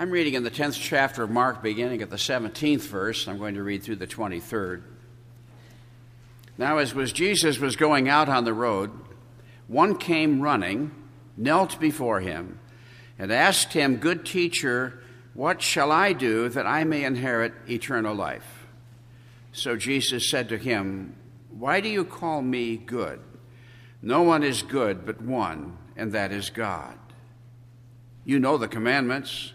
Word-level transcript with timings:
I'm 0.00 0.12
reading 0.12 0.34
in 0.34 0.44
the 0.44 0.50
10th 0.52 0.78
chapter 0.80 1.24
of 1.24 1.30
Mark, 1.30 1.60
beginning 1.60 2.02
at 2.02 2.10
the 2.10 2.14
17th 2.14 2.82
verse. 2.82 3.26
I'm 3.26 3.36
going 3.36 3.56
to 3.56 3.64
read 3.64 3.82
through 3.82 3.96
the 3.96 4.06
23rd. 4.06 4.82
Now, 6.56 6.78
as 6.78 6.94
was 6.94 7.12
Jesus 7.12 7.58
was 7.58 7.74
going 7.74 8.08
out 8.08 8.28
on 8.28 8.44
the 8.44 8.54
road, 8.54 8.92
one 9.66 9.98
came 9.98 10.40
running, 10.40 10.92
knelt 11.36 11.80
before 11.80 12.20
him, 12.20 12.60
and 13.18 13.32
asked 13.32 13.72
him, 13.72 13.96
Good 13.96 14.24
teacher, 14.24 15.02
what 15.34 15.60
shall 15.62 15.90
I 15.90 16.12
do 16.12 16.48
that 16.48 16.64
I 16.64 16.84
may 16.84 17.02
inherit 17.02 17.54
eternal 17.68 18.14
life? 18.14 18.68
So 19.50 19.74
Jesus 19.74 20.30
said 20.30 20.48
to 20.50 20.58
him, 20.58 21.16
Why 21.50 21.80
do 21.80 21.88
you 21.88 22.04
call 22.04 22.40
me 22.40 22.76
good? 22.76 23.18
No 24.00 24.22
one 24.22 24.44
is 24.44 24.62
good 24.62 25.04
but 25.04 25.20
one, 25.20 25.76
and 25.96 26.12
that 26.12 26.30
is 26.30 26.50
God. 26.50 26.96
You 28.24 28.38
know 28.38 28.58
the 28.58 28.68
commandments. 28.68 29.54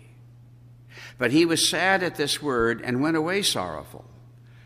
But 1.17 1.31
he 1.31 1.45
was 1.45 1.69
sad 1.69 2.03
at 2.03 2.15
this 2.15 2.41
word 2.41 2.81
and 2.83 3.01
went 3.01 3.17
away 3.17 3.41
sorrowful, 3.41 4.05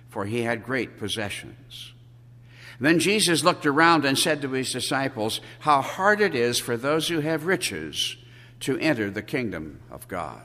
for 0.10 0.26
he 0.26 0.42
had 0.42 0.64
great 0.64 0.98
possessions. 0.98 1.94
Then 2.80 3.00
Jesus 3.00 3.44
looked 3.44 3.66
around 3.66 4.06
and 4.06 4.18
said 4.18 4.42
to 4.42 4.52
his 4.52 4.72
disciples, 4.72 5.40
How 5.60 5.82
hard 5.82 6.20
it 6.22 6.36
is 6.36 6.60
for 6.60 6.76
those 6.76 7.08
who 7.08 7.20
have 7.22 7.46
riches 7.46 8.18
to 8.62 8.78
enter 8.80 9.10
the 9.10 9.22
kingdom 9.22 9.80
of 9.92 10.08
God. 10.08 10.42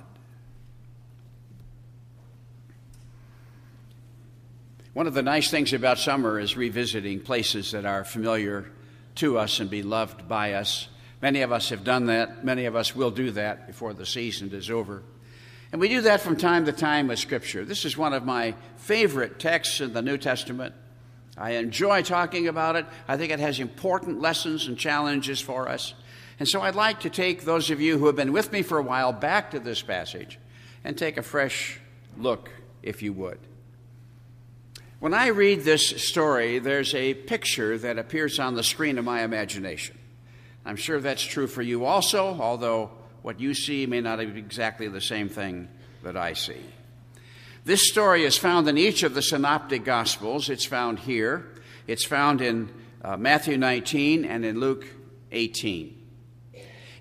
One 4.92 5.06
of 5.06 5.14
the 5.14 5.22
nice 5.22 5.50
things 5.50 5.72
about 5.72 5.98
summer 5.98 6.38
is 6.38 6.56
revisiting 6.56 7.20
places 7.20 7.70
that 7.72 7.86
are 7.86 8.04
familiar 8.04 8.70
to 9.16 9.38
us 9.38 9.60
and 9.60 9.70
beloved 9.70 10.28
by 10.28 10.54
us. 10.54 10.88
Many 11.22 11.42
of 11.42 11.52
us 11.52 11.68
have 11.68 11.84
done 11.84 12.06
that. 12.06 12.44
Many 12.44 12.64
of 12.64 12.74
us 12.74 12.94
will 12.94 13.10
do 13.10 13.30
that 13.32 13.66
before 13.66 13.92
the 13.92 14.06
season 14.06 14.50
is 14.52 14.70
over. 14.70 15.02
And 15.72 15.80
we 15.80 15.88
do 15.88 16.00
that 16.02 16.20
from 16.20 16.36
time 16.36 16.64
to 16.66 16.72
time 16.72 17.08
with 17.08 17.18
Scripture. 17.18 17.64
This 17.64 17.84
is 17.84 17.96
one 17.96 18.12
of 18.12 18.24
my 18.24 18.54
favorite 18.76 19.38
texts 19.38 19.80
in 19.80 19.92
the 19.92 20.02
New 20.02 20.18
Testament. 20.18 20.74
I 21.38 21.52
enjoy 21.52 22.02
talking 22.02 22.48
about 22.48 22.76
it. 22.76 22.86
I 23.06 23.16
think 23.16 23.30
it 23.30 23.38
has 23.38 23.60
important 23.60 24.20
lessons 24.20 24.66
and 24.66 24.76
challenges 24.76 25.40
for 25.40 25.68
us. 25.68 25.94
And 26.40 26.48
so 26.48 26.60
I'd 26.60 26.74
like 26.74 27.00
to 27.00 27.10
take 27.10 27.44
those 27.44 27.70
of 27.70 27.80
you 27.80 27.98
who 27.98 28.06
have 28.06 28.16
been 28.16 28.32
with 28.32 28.50
me 28.50 28.62
for 28.62 28.78
a 28.78 28.82
while 28.82 29.12
back 29.12 29.52
to 29.52 29.60
this 29.60 29.80
passage 29.80 30.38
and 30.82 30.98
take 30.98 31.16
a 31.16 31.22
fresh 31.22 31.78
look, 32.18 32.50
if 32.82 33.02
you 33.02 33.12
would. 33.12 33.38
When 34.98 35.14
I 35.14 35.28
read 35.28 35.60
this 35.60 35.86
story, 35.86 36.58
there's 36.58 36.94
a 36.94 37.14
picture 37.14 37.78
that 37.78 37.98
appears 37.98 38.38
on 38.38 38.54
the 38.54 38.62
screen 38.62 38.98
of 38.98 39.04
my 39.04 39.22
imagination. 39.22 39.96
I'm 40.64 40.76
sure 40.76 41.00
that's 41.00 41.22
true 41.22 41.46
for 41.46 41.62
you 41.62 41.84
also, 41.84 42.36
although 42.38 42.90
what 43.22 43.40
you 43.40 43.54
see 43.54 43.86
may 43.86 44.00
not 44.00 44.18
be 44.18 44.38
exactly 44.38 44.88
the 44.88 45.00
same 45.00 45.28
thing 45.28 45.68
that 46.02 46.16
I 46.16 46.32
see. 46.32 46.60
This 47.64 47.88
story 47.88 48.24
is 48.24 48.38
found 48.38 48.68
in 48.68 48.78
each 48.78 49.02
of 49.02 49.14
the 49.14 49.22
synoptic 49.22 49.84
gospels. 49.84 50.48
It's 50.48 50.64
found 50.64 51.00
here, 51.00 51.46
it's 51.86 52.04
found 52.04 52.40
in 52.40 52.70
uh, 53.02 53.16
Matthew 53.16 53.58
19 53.58 54.24
and 54.24 54.44
in 54.44 54.58
Luke 54.58 54.86
18. 55.30 55.96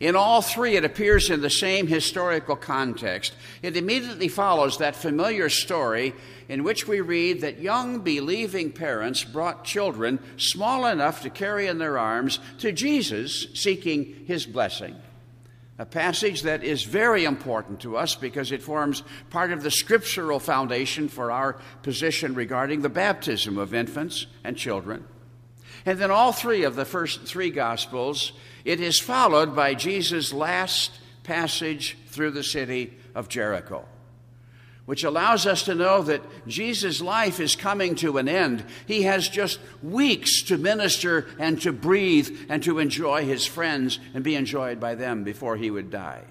In 0.02 0.16
all 0.16 0.42
three, 0.42 0.78
it 0.78 0.86
appears 0.86 1.30
in 1.30 1.42
the 1.42 1.50
same 1.50 1.88
historical 1.88 2.56
context. 2.56 3.36
It 3.62 3.76
immediately 3.76 4.30
follows 4.30 4.78
that 4.78 4.96
familiar 4.96 5.50
story 5.50 6.14
in 6.48 6.64
which 6.64 6.88
we 6.88 7.02
read 7.02 7.42
that 7.42 7.60
young 7.60 8.00
believing 8.00 8.72
parents 8.72 9.26
brought 9.26 9.66
children 9.66 10.20
small 10.38 10.86
enough 10.86 11.22
to 11.24 11.30
carry 11.30 11.68
in 11.68 11.80
their 11.80 11.98
arms 11.98 12.40
to 12.60 12.72
Jesus 12.72 13.48
seeking 13.54 14.24
his 14.26 14.46
blessing 14.46 14.96
a 15.80 15.86
passage 15.86 16.42
that 16.42 16.62
is 16.62 16.84
very 16.84 17.24
important 17.24 17.80
to 17.80 17.96
us 17.96 18.14
because 18.14 18.52
it 18.52 18.62
forms 18.62 19.02
part 19.30 19.54
of 19.54 19.64
the 19.64 19.72
scriptural 19.72 20.40
foundation 20.40 21.08
for 21.08 21.32
our 21.32 21.54
position 21.84 22.36
regarding 22.36 22.82
the 22.82 22.90
baptism 22.90 23.58
of 23.58 23.74
infants 23.74 24.28
and 24.44 24.58
children. 24.58 25.06
And 25.86 25.98
then 25.98 26.12
all 26.12 26.34
three 26.34 26.64
of 26.64 26.76
the 26.76 26.84
first 26.84 27.24
three 27.26 27.50
Gospels, 27.50 28.34
it 28.66 28.82
is 28.82 29.00
followed 29.00 29.56
by 29.56 29.74
Jesus' 29.74 30.34
last 30.34 30.92
passage 31.24 31.98
through 32.08 32.32
the 32.32 32.44
city 32.44 32.94
of 33.16 33.30
Jericho 33.30 33.86
which 34.90 35.04
allows 35.04 35.46
us 35.46 35.62
to 35.62 35.76
know 35.76 36.02
that 36.02 36.48
Jesus' 36.48 37.00
life 37.00 37.40
is 37.40 37.56
coming 37.56 37.94
to 37.94 38.18
an 38.18 38.28
end. 38.28 38.66
He 38.88 39.04
has 39.04 39.30
just 39.30 39.60
weeks 39.84 40.42
to 40.48 40.58
minister 40.58 41.28
and 41.38 41.62
to 41.62 41.72
breathe 41.72 42.48
and 42.50 42.64
to 42.64 42.80
enjoy 42.80 43.24
his 43.24 43.46
friends 43.46 44.00
and 44.16 44.24
be 44.24 44.34
enjoyed 44.34 44.80
by 44.80 44.96
them 44.96 45.24
before 45.24 45.58
he 45.58 45.70
would 45.70 45.92
die. 45.92 46.24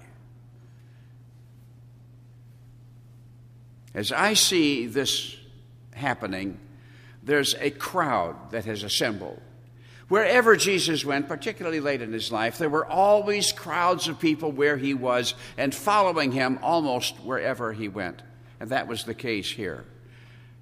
As 3.93 4.11
I 4.11 4.33
see 4.33 4.87
this 4.87 5.37
happening, 5.93 6.59
there's 7.23 7.55
a 7.61 7.69
crowd 7.69 8.51
that 8.51 8.65
has 8.65 8.83
assembled. 8.83 9.39
Wherever 10.09 10.57
Jesus 10.57 11.05
went, 11.05 11.29
particularly 11.29 11.79
late 11.79 12.01
in 12.01 12.11
his 12.11 12.29
life, 12.29 12.57
there 12.57 12.67
were 12.67 12.85
always 12.85 13.53
crowds 13.53 14.09
of 14.09 14.19
people 14.19 14.51
where 14.51 14.75
he 14.75 14.93
was 14.93 15.33
and 15.57 15.73
following 15.73 16.33
him 16.33 16.59
almost 16.61 17.15
wherever 17.21 17.71
he 17.71 17.87
went. 17.87 18.21
And 18.59 18.69
that 18.69 18.87
was 18.87 19.03
the 19.03 19.13
case 19.13 19.49
here. 19.49 19.85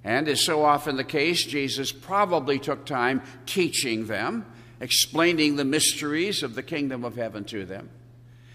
And 0.03 0.28
as 0.28 0.46
so 0.46 0.63
often 0.63 0.96
the 0.96 1.03
case, 1.03 1.44
Jesus 1.44 1.91
probably 1.91 2.59
took 2.59 2.85
time 2.85 3.22
teaching 3.46 4.08
them, 4.08 4.46
explaining 4.80 5.56
the 5.56 5.66
mysteries 5.66 6.44
of 6.44 6.56
the 6.56 6.63
kingdom 6.63 7.03
of 7.03 7.16
heaven 7.16 7.44
to 7.46 7.66
them. 7.66 7.90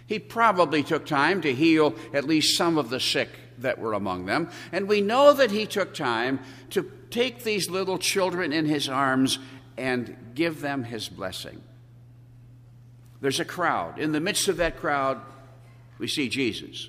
He 0.06 0.18
probably 0.18 0.82
took 0.82 1.06
time 1.06 1.40
to 1.42 1.54
heal 1.54 1.94
at 2.12 2.24
least 2.24 2.56
some 2.56 2.78
of 2.78 2.90
the 2.90 3.00
sick 3.00 3.30
that 3.58 3.78
were 3.78 3.92
among 3.92 4.26
them. 4.26 4.50
And 4.70 4.88
we 4.88 5.00
know 5.00 5.32
that 5.32 5.50
he 5.50 5.66
took 5.66 5.94
time 5.94 6.40
to 6.70 6.90
take 7.10 7.42
these 7.42 7.68
little 7.70 7.98
children 7.98 8.52
in 8.52 8.66
his 8.66 8.88
arms 8.88 9.38
and 9.76 10.16
give 10.34 10.60
them 10.60 10.84
his 10.84 11.08
blessing. 11.08 11.62
There's 13.20 13.40
a 13.40 13.44
crowd. 13.44 13.98
In 13.98 14.12
the 14.12 14.20
midst 14.20 14.48
of 14.48 14.56
that 14.56 14.78
crowd, 14.78 15.20
we 15.98 16.08
see 16.08 16.28
Jesus. 16.28 16.88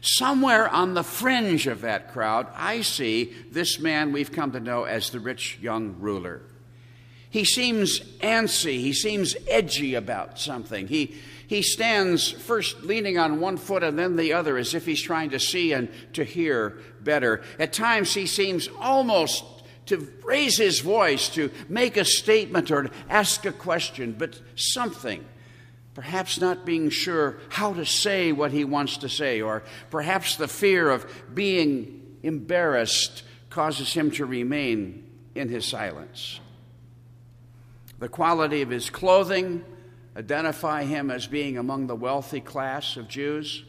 Somewhere 0.00 0.68
on 0.68 0.94
the 0.94 1.02
fringe 1.02 1.66
of 1.66 1.80
that 1.80 2.12
crowd, 2.12 2.46
I 2.54 2.82
see 2.82 3.32
this 3.50 3.78
man 3.78 4.12
we've 4.12 4.32
come 4.32 4.52
to 4.52 4.60
know 4.60 4.84
as 4.84 5.10
the 5.10 5.20
rich 5.20 5.58
young 5.60 5.96
ruler. 5.98 6.42
He 7.30 7.44
seems 7.44 8.00
antsy, 8.20 8.78
he 8.80 8.92
seems 8.92 9.36
edgy 9.48 9.94
about 9.94 10.38
something. 10.38 10.88
He, 10.88 11.14
he 11.46 11.62
stands 11.62 12.30
first 12.30 12.82
leaning 12.82 13.18
on 13.18 13.40
one 13.40 13.56
foot 13.56 13.82
and 13.82 13.98
then 13.98 14.16
the 14.16 14.32
other 14.32 14.56
as 14.56 14.74
if 14.74 14.86
he's 14.86 15.02
trying 15.02 15.30
to 15.30 15.40
see 15.40 15.72
and 15.72 15.88
to 16.14 16.24
hear 16.24 16.78
better. 17.00 17.42
At 17.58 17.72
times, 17.72 18.14
he 18.14 18.26
seems 18.26 18.68
almost 18.78 19.44
to 19.86 20.08
raise 20.24 20.58
his 20.58 20.80
voice, 20.80 21.28
to 21.30 21.50
make 21.68 21.96
a 21.96 22.04
statement 22.04 22.70
or 22.70 22.84
to 22.84 22.90
ask 23.08 23.44
a 23.44 23.52
question, 23.52 24.14
but 24.16 24.40
something 24.54 25.24
perhaps 25.98 26.40
not 26.40 26.64
being 26.64 26.90
sure 26.90 27.40
how 27.48 27.72
to 27.72 27.84
say 27.84 28.30
what 28.30 28.52
he 28.52 28.64
wants 28.64 28.98
to 28.98 29.08
say, 29.08 29.40
or 29.40 29.64
perhaps 29.90 30.36
the 30.36 30.46
fear 30.46 30.90
of 30.90 31.04
being 31.34 32.16
embarrassed 32.22 33.24
causes 33.50 33.92
him 33.94 34.08
to 34.08 34.24
remain 34.24 35.04
in 35.34 35.48
his 35.48 35.64
silence. 35.64 36.38
The 37.98 38.08
quality 38.08 38.62
of 38.62 38.70
his 38.70 38.90
clothing 38.90 39.64
identify 40.16 40.84
him 40.84 41.10
as 41.10 41.26
being 41.26 41.58
among 41.58 41.88
the 41.88 41.96
wealthy 41.96 42.40
class 42.40 42.96
of 42.96 43.08
Jews. 43.08 43.64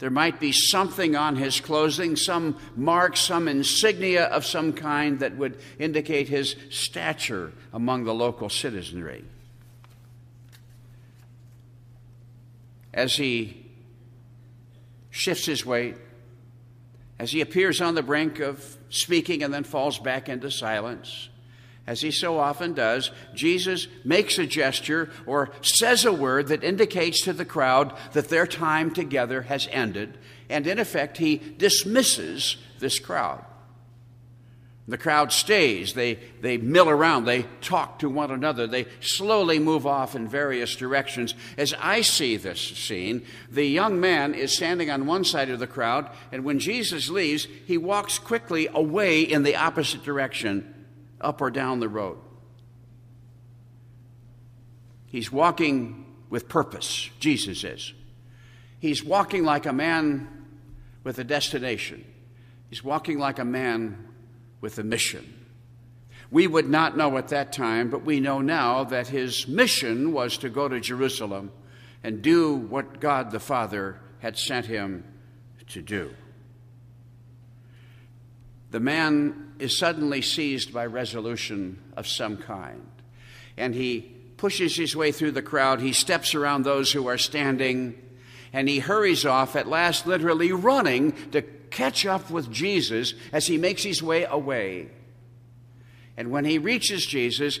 There 0.00 0.10
might 0.10 0.40
be 0.40 0.52
something 0.52 1.16
on 1.16 1.36
his 1.36 1.60
clothing, 1.60 2.16
some 2.16 2.58
mark, 2.76 3.16
some 3.16 3.48
insignia 3.48 4.24
of 4.24 4.44
some 4.44 4.74
kind 4.74 5.20
that 5.20 5.38
would 5.38 5.58
indicate 5.78 6.28
his 6.28 6.56
stature 6.68 7.54
among 7.72 8.04
the 8.04 8.12
local 8.12 8.50
citizenry. 8.50 9.24
As 12.98 13.14
he 13.14 13.64
shifts 15.08 15.46
his 15.46 15.64
weight, 15.64 15.94
as 17.20 17.30
he 17.30 17.40
appears 17.40 17.80
on 17.80 17.94
the 17.94 18.02
brink 18.02 18.40
of 18.40 18.76
speaking 18.90 19.44
and 19.44 19.54
then 19.54 19.62
falls 19.62 20.00
back 20.00 20.28
into 20.28 20.50
silence, 20.50 21.28
as 21.86 22.00
he 22.00 22.10
so 22.10 22.38
often 22.38 22.74
does, 22.74 23.12
Jesus 23.34 23.86
makes 24.04 24.36
a 24.38 24.46
gesture 24.46 25.10
or 25.26 25.50
says 25.62 26.04
a 26.04 26.12
word 26.12 26.48
that 26.48 26.64
indicates 26.64 27.22
to 27.22 27.32
the 27.32 27.44
crowd 27.44 27.96
that 28.12 28.28
their 28.28 28.48
time 28.48 28.92
together 28.92 29.42
has 29.42 29.68
ended, 29.70 30.18
and 30.50 30.66
in 30.66 30.80
effect, 30.80 31.18
he 31.18 31.36
dismisses 31.36 32.56
this 32.80 32.98
crowd. 32.98 33.44
The 34.88 34.96
crowd 34.96 35.32
stays. 35.32 35.92
They, 35.92 36.14
they 36.40 36.56
mill 36.56 36.88
around. 36.88 37.26
They 37.26 37.42
talk 37.60 37.98
to 37.98 38.08
one 38.08 38.30
another. 38.30 38.66
They 38.66 38.86
slowly 39.00 39.58
move 39.58 39.86
off 39.86 40.16
in 40.16 40.26
various 40.26 40.74
directions. 40.74 41.34
As 41.58 41.74
I 41.78 42.00
see 42.00 42.38
this 42.38 42.58
scene, 42.58 43.22
the 43.50 43.66
young 43.66 44.00
man 44.00 44.32
is 44.32 44.56
standing 44.56 44.90
on 44.90 45.06
one 45.06 45.24
side 45.24 45.50
of 45.50 45.58
the 45.58 45.66
crowd, 45.66 46.10
and 46.32 46.42
when 46.42 46.58
Jesus 46.58 47.10
leaves, 47.10 47.46
he 47.66 47.76
walks 47.76 48.18
quickly 48.18 48.66
away 48.72 49.20
in 49.20 49.42
the 49.42 49.56
opposite 49.56 50.02
direction 50.04 50.74
up 51.20 51.42
or 51.42 51.50
down 51.50 51.80
the 51.80 51.88
road. 51.88 52.16
He's 55.04 55.30
walking 55.30 56.06
with 56.30 56.48
purpose, 56.48 57.10
Jesus 57.20 57.62
is. 57.62 57.92
He's 58.80 59.04
walking 59.04 59.44
like 59.44 59.66
a 59.66 59.72
man 59.72 60.46
with 61.04 61.18
a 61.18 61.24
destination. 61.24 62.06
He's 62.70 62.82
walking 62.82 63.18
like 63.18 63.38
a 63.38 63.44
man 63.44 64.07
with 64.60 64.78
a 64.78 64.84
mission. 64.84 65.46
We 66.30 66.46
would 66.46 66.68
not 66.68 66.96
know 66.96 67.16
at 67.16 67.28
that 67.28 67.52
time, 67.52 67.90
but 67.90 68.04
we 68.04 68.20
know 68.20 68.40
now 68.40 68.84
that 68.84 69.08
his 69.08 69.48
mission 69.48 70.12
was 70.12 70.38
to 70.38 70.50
go 70.50 70.68
to 70.68 70.80
Jerusalem 70.80 71.52
and 72.04 72.22
do 72.22 72.54
what 72.54 73.00
God 73.00 73.30
the 73.30 73.40
Father 73.40 73.98
had 74.18 74.36
sent 74.36 74.66
him 74.66 75.04
to 75.68 75.82
do 75.82 76.14
the 78.70 78.80
man 78.80 79.52
is 79.58 79.76
suddenly 79.76 80.22
seized 80.22 80.72
by 80.72 80.86
resolution 80.86 81.82
of 81.96 82.06
some 82.06 82.36
kind. 82.36 82.86
And 83.56 83.74
he 83.74 84.00
pushes 84.36 84.76
his 84.76 84.94
way 84.94 85.10
through 85.10 85.32
the 85.32 85.42
crowd. 85.42 85.80
He 85.80 85.92
steps 85.92 86.34
around 86.34 86.62
those 86.62 86.92
who 86.92 87.06
are 87.08 87.18
standing. 87.18 87.94
And 88.52 88.68
he 88.68 88.78
hurries 88.78 89.24
off, 89.24 89.56
at 89.56 89.68
last, 89.68 90.06
literally 90.06 90.52
running 90.52 91.12
to 91.30 91.42
catch 91.70 92.06
up 92.06 92.30
with 92.30 92.52
Jesus 92.52 93.14
as 93.32 93.46
he 93.46 93.58
makes 93.58 93.82
his 93.82 94.02
way 94.02 94.24
away. 94.24 94.88
And 96.16 96.30
when 96.30 96.44
he 96.44 96.58
reaches 96.58 97.06
Jesus, 97.06 97.60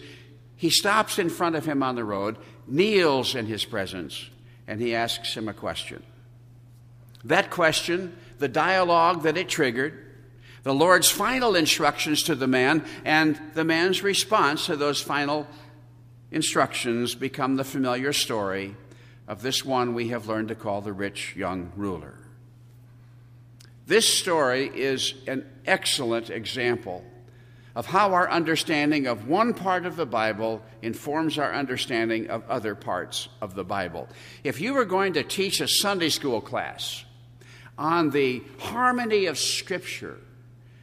he 0.56 0.70
stops 0.70 1.18
in 1.18 1.30
front 1.30 1.54
of 1.54 1.64
him 1.64 1.82
on 1.82 1.94
the 1.94 2.04
road, 2.04 2.36
kneels 2.66 3.34
in 3.34 3.46
his 3.46 3.64
presence, 3.64 4.28
and 4.66 4.80
he 4.80 4.94
asks 4.94 5.36
him 5.36 5.48
a 5.48 5.54
question. 5.54 6.02
That 7.24 7.50
question, 7.50 8.16
the 8.38 8.48
dialogue 8.48 9.22
that 9.22 9.36
it 9.36 9.48
triggered, 9.48 10.06
the 10.64 10.74
Lord's 10.74 11.08
final 11.08 11.54
instructions 11.54 12.24
to 12.24 12.34
the 12.34 12.46
man, 12.46 12.84
and 13.04 13.40
the 13.54 13.64
man's 13.64 14.02
response 14.02 14.66
to 14.66 14.76
those 14.76 15.00
final 15.00 15.46
instructions 16.30 17.14
become 17.14 17.56
the 17.56 17.64
familiar 17.64 18.12
story 18.12 18.76
of 19.28 19.42
this 19.42 19.64
one 19.64 19.94
we 19.94 20.08
have 20.08 20.26
learned 20.26 20.48
to 20.48 20.54
call 20.54 20.80
the 20.80 20.92
rich 20.92 21.36
young 21.36 21.72
ruler. 21.76 22.14
This 23.88 24.06
story 24.06 24.70
is 24.74 25.14
an 25.26 25.46
excellent 25.64 26.28
example 26.28 27.02
of 27.74 27.86
how 27.86 28.12
our 28.12 28.30
understanding 28.30 29.06
of 29.06 29.26
one 29.26 29.54
part 29.54 29.86
of 29.86 29.96
the 29.96 30.04
Bible 30.04 30.60
informs 30.82 31.38
our 31.38 31.54
understanding 31.54 32.28
of 32.28 32.46
other 32.50 32.74
parts 32.74 33.30
of 33.40 33.54
the 33.54 33.64
Bible. 33.64 34.06
If 34.44 34.60
you 34.60 34.74
were 34.74 34.84
going 34.84 35.14
to 35.14 35.22
teach 35.22 35.62
a 35.62 35.66
Sunday 35.66 36.10
school 36.10 36.42
class 36.42 37.02
on 37.78 38.10
the 38.10 38.42
harmony 38.58 39.24
of 39.24 39.38
Scripture, 39.38 40.18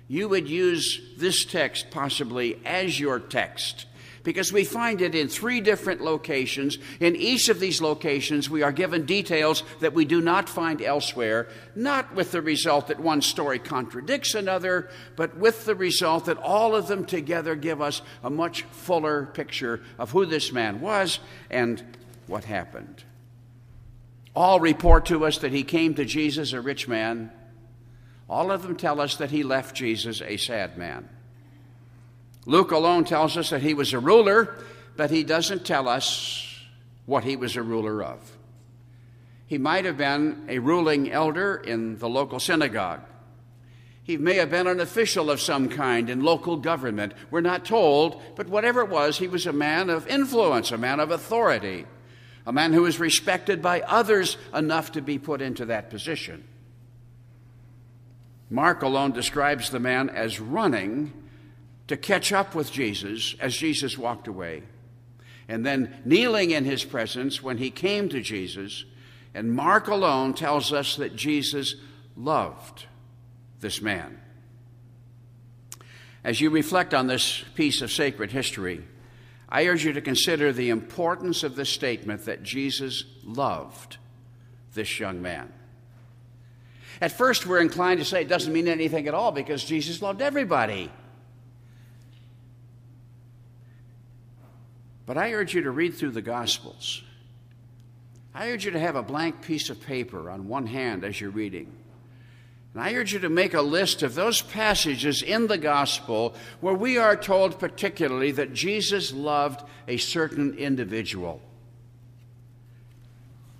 you 0.08 0.28
would 0.28 0.50
use 0.50 1.00
this 1.16 1.46
text 1.46 1.92
possibly 1.92 2.60
as 2.66 3.00
your 3.00 3.19
text 3.19 3.86
because 4.25 4.51
we 4.51 4.66
find 4.66 5.01
it 5.01 5.16
in 5.16 5.30
three 5.30 5.62
different 5.62 6.01
locations. 6.01 6.77
In 7.00 7.16
each 7.16 7.48
of 7.48 7.62
these 7.62 7.80
locations, 7.80 8.50
we 8.50 8.62
are 8.62 8.74
given 8.74 9.06
details 9.06 9.63
that 9.80 9.94
we 9.94 10.04
do 10.04 10.19
not 10.19 10.50
find 10.50 10.81
elsewhere, 10.81 11.48
not 11.74 12.13
with 12.13 12.33
the 12.33 12.42
result 12.42 12.88
that 12.88 13.00
one 13.00 13.22
story 13.22 13.60
contradicts 13.60 14.36
another, 14.36 14.89
but 15.16 15.38
with 15.38 15.63
the 15.63 15.75
result 15.75 16.25
that 16.25 16.38
all 16.39 16.75
of 16.75 16.88
them 16.88 17.06
together 17.06 17.56
give 17.56 17.81
us 17.81 18.01
a 18.22 18.30
much 18.30 18.63
fuller 18.63 19.27
picture 19.27 19.81
of 19.98 20.12
who 20.12 20.25
this 20.25 20.51
man 20.51 20.81
was 20.81 21.19
and 21.50 21.81
what 22.27 22.44
happened. 22.44 23.06
All 24.36 24.60
report 24.60 25.06
to 25.06 25.25
us 25.25 25.38
that 25.38 25.54
he 25.54 25.63
came 25.63 25.94
to 25.94 26.04
Jesus, 26.04 26.51
a 26.51 26.60
rich 26.60 26.89
man 26.89 27.31
all 28.27 28.51
of 28.51 28.63
them 28.63 28.75
tell 28.75 29.00
us 29.00 29.18
that 29.18 29.31
he 29.31 29.44
left 29.44 29.75
Jesus 29.75 30.22
a 30.22 30.38
sad 30.38 30.77
man. 30.77 31.10
Luke 32.46 32.72
alone 32.72 33.06
tells 33.06 33.38
us 33.38 33.50
that 33.50 33.62
he 33.62 33.74
was 33.74 33.94
a 33.94 34.00
ruler, 34.00 34.56
but 34.96 35.12
he 35.12 35.24
doesn't 35.24 35.66
tell 35.66 35.88
us 35.88 36.64
what 37.06 37.24
he 37.24 37.36
was 37.36 37.56
a 37.56 37.64
ruler 37.64 38.04
of. 38.04 38.38
He 39.48 39.58
might 39.58 39.86
have 39.86 39.98
been 39.98 40.46
a 40.50 40.60
ruling 40.60 41.12
elder 41.12 41.56
in 41.56 41.98
the 41.98 42.10
local 42.10 42.40
synagogue. 42.40 43.02
He 44.04 44.18
may 44.18 44.36
have 44.36 44.52
been 44.52 44.68
an 44.68 44.80
official 44.80 45.32
of 45.32 45.42
some 45.42 45.70
kind 45.70 46.10
in 46.10 46.22
local 46.22 46.58
government. 46.58 47.14
We're 47.32 47.42
not 47.42 47.66
told, 47.66 48.22
but 48.36 48.48
whatever 48.48 48.82
it 48.82 48.90
was, 48.90 49.18
he 49.18 49.28
was 49.28 49.48
a 49.48 49.54
man 49.54 49.90
of 49.90 50.08
influence, 50.08 50.72
a 50.72 50.78
man 50.78 51.00
of 51.00 51.10
authority, 51.10 51.86
a 52.46 52.54
man 52.54 52.74
who 52.74 52.84
was 52.84 53.00
respected 53.00 53.64
by 53.64 53.82
others 53.82 54.38
enough 54.54 54.92
to 54.92 55.02
be 55.02 55.18
put 55.18 55.42
into 55.42 55.66
that 55.66 55.90
position. 55.90 56.44
Mark 58.52 58.84
alone 58.84 59.12
describes 59.12 59.72
the 59.72 59.80
man 59.80 60.10
as 60.10 60.40
running 60.40 61.12
to 61.88 61.98
catch 61.98 62.32
up 62.32 62.56
with 62.56 62.72
Jesus 62.72 63.36
as 63.40 63.56
Jesus 63.56 63.98
walked 63.98 64.28
away, 64.28 64.64
and 65.48 65.66
then 65.66 66.02
kneeling 66.06 66.52
in 66.52 66.66
his 66.66 66.84
presence 66.84 67.44
when 67.44 67.58
he 67.58 67.70
came 67.70 68.10
to 68.10 68.22
Jesus. 68.22 68.86
And 69.34 69.54
Mark 69.54 69.88
alone 69.88 70.34
tells 70.34 70.74
us 70.74 70.96
that 70.96 71.16
Jesus 71.16 71.76
loved 72.16 72.86
this 73.60 73.82
man. 73.82 74.20
As 76.24 76.42
you 76.42 76.50
reflect 76.50 76.94
on 76.94 77.06
this 77.06 77.44
piece 77.54 77.82
of 77.82 77.92
sacred 77.92 78.32
history, 78.32 78.84
I 79.48 79.68
urge 79.68 79.86
you 79.86 79.94
to 79.94 80.02
consider 80.02 80.52
the 80.52 80.70
importance 80.70 81.44
of 81.44 81.56
the 81.56 81.66
statement 81.66 82.26
that 82.26 82.42
Jesus 82.42 83.04
loved 83.24 83.98
this 84.74 85.00
young 85.00 85.22
man. 85.22 85.54
At 87.00 87.12
first, 87.12 87.46
we're 87.46 87.60
inclined 87.60 88.00
to 88.00 88.06
say 88.06 88.22
it 88.22 88.28
doesn't 88.28 88.54
mean 88.54 88.68
anything 88.68 89.08
at 89.08 89.14
all 89.14 89.32
because 89.32 89.64
Jesus 89.64 90.02
loved 90.02 90.22
everybody. 90.22 90.92
But 95.06 95.18
I 95.18 95.34
urge 95.34 95.54
you 95.54 95.62
to 95.63 95.72
read 95.72 95.94
through 95.94 96.12
the 96.12 96.22
Gospels. 96.22 97.04
I 98.34 98.50
urge 98.50 98.66
you 98.66 98.72
to 98.72 98.80
have 98.80 98.96
a 98.96 99.04
blank 99.04 99.42
piece 99.42 99.69
of 99.69 99.81
paper 99.81 100.30
on 100.30 100.48
one 100.48 100.68
hand 100.68 101.03
as 101.03 101.22
you're 101.22 101.30
reading. 101.30 101.72
And 102.74 102.84
I 102.84 102.94
urge 102.94 103.13
you 103.13 103.20
to 103.20 103.30
make 103.30 103.53
a 103.53 103.62
list 103.62 104.03
of 104.03 104.15
those 104.15 104.41
passages 104.41 105.22
in 105.22 105.48
the 105.48 105.58
Gospel 105.58 106.36
where 106.60 106.74
we 106.74 106.98
are 106.98 107.15
told 107.15 107.58
particularly 107.58 108.32
that 108.32 108.53
Jesus 108.53 109.13
loved 109.13 109.63
a 109.88 109.96
certain 109.96 110.58
individual. 110.58 111.41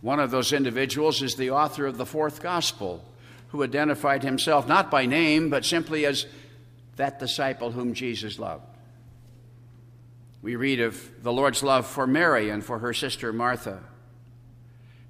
One 0.02 0.20
of 0.20 0.32
those 0.32 0.52
individuals 0.52 1.22
is 1.22 1.36
the 1.36 1.52
author 1.52 1.86
of 1.86 1.98
the 1.98 2.06
fourth 2.06 2.44
Gospel, 2.44 3.06
who 3.50 3.64
identified 3.64 4.22
himself 4.22 4.68
not 4.68 4.92
by 4.92 5.06
name, 5.06 5.50
but 5.50 5.64
simply 5.64 6.06
as 6.06 6.26
that 6.98 7.20
disciple 7.20 7.72
whom 7.72 7.94
Jesus 7.94 8.38
loved. 8.38 8.66
We 10.46 10.58
read 10.58 10.80
of 10.80 11.24
the 11.24 11.34
Lord's 11.34 11.64
love 11.64 11.88
for 11.88 12.06
Mary 12.06 12.52
and 12.52 12.64
for 12.64 12.78
her 12.78 12.94
sister 12.94 13.34
Martha. 13.34 13.80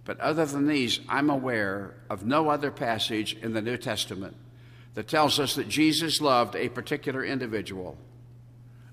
But 0.05 0.17
other 0.21 0.45
than 0.45 0.65
these, 0.65 1.01
I'm 1.09 1.29
aware 1.29 1.93
of 2.09 2.25
no 2.25 2.47
other 2.47 2.71
passage 2.71 3.33
in 3.41 3.51
the 3.51 3.61
New 3.61 3.75
Testament 3.75 4.37
that 4.93 5.09
tells 5.09 5.37
us 5.37 5.55
that 5.55 5.67
Jesus 5.67 6.21
loved 6.21 6.55
a 6.55 6.69
particular 6.69 7.21
individual 7.21 7.97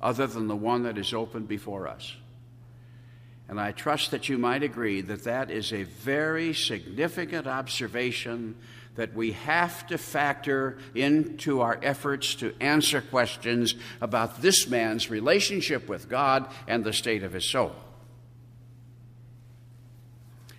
other 0.01 0.27
than 0.27 0.49
the 0.49 0.57
one 0.57 0.83
that 0.83 0.99
is 0.99 1.15
open 1.15 1.45
before 1.45 1.87
us. 1.87 2.17
And 3.49 3.61
I 3.61 3.71
trust 3.71 4.11
that 4.11 4.29
you 4.29 4.37
might 4.37 4.65
agree 4.65 5.01
that 5.01 5.23
that 5.23 5.49
is 5.49 5.73
a 5.73 5.85
very 5.85 6.55
significant 6.55 7.47
observation 7.47 8.57
that 8.95 9.15
we 9.15 9.33
have 9.33 9.87
to 9.87 9.97
factor 9.97 10.77
into 10.95 11.61
our 11.61 11.79
efforts 11.83 12.35
to 12.37 12.55
answer 12.61 13.01
questions 13.01 13.75
about 14.01 14.43
this 14.43 14.69
man's 14.69 15.09
relationship 15.09 15.89
with 15.89 16.09
God 16.09 16.51
and 16.69 16.85
the 16.85 16.93
state 16.93 17.23
of 17.23 17.33
his 17.33 17.49
soul. 17.49 17.73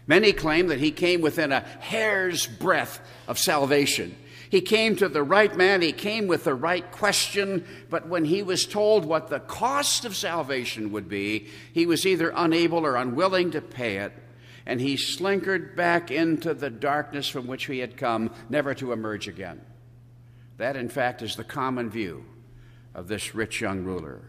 Many 0.07 0.33
claim 0.33 0.67
that 0.67 0.79
he 0.79 0.91
came 0.91 1.21
within 1.21 1.51
a 1.51 1.61
hair's 1.61 2.47
breadth 2.47 2.99
of 3.27 3.37
salvation. 3.37 4.15
He 4.49 4.61
came 4.61 4.95
to 4.97 5.07
the 5.07 5.23
right 5.23 5.55
man, 5.55 5.81
he 5.81 5.93
came 5.93 6.27
with 6.27 6.43
the 6.43 6.53
right 6.53 6.91
question, 6.91 7.65
but 7.89 8.07
when 8.07 8.25
he 8.25 8.43
was 8.43 8.65
told 8.65 9.05
what 9.05 9.29
the 9.29 9.39
cost 9.39 10.05
of 10.05 10.15
salvation 10.15 10.91
would 10.91 11.07
be, 11.07 11.47
he 11.73 11.85
was 11.85 12.05
either 12.05 12.33
unable 12.35 12.85
or 12.85 12.95
unwilling 12.95 13.51
to 13.51 13.61
pay 13.61 13.97
it 13.97 14.13
and 14.65 14.79
he 14.79 14.95
slinkered 14.95 15.75
back 15.75 16.11
into 16.11 16.53
the 16.53 16.69
darkness 16.69 17.27
from 17.27 17.47
which 17.47 17.65
he 17.65 17.79
had 17.79 17.97
come, 17.97 18.31
never 18.49 18.73
to 18.75 18.91
emerge 18.91 19.27
again. 19.27 19.61
That, 20.57 20.75
in 20.75 20.89
fact, 20.89 21.21
is 21.21 21.35
the 21.35 21.43
common 21.43 21.89
view 21.89 22.25
of 22.93 23.07
this 23.07 23.35
rich 23.35 23.59
young 23.61 23.83
ruler. 23.83 24.21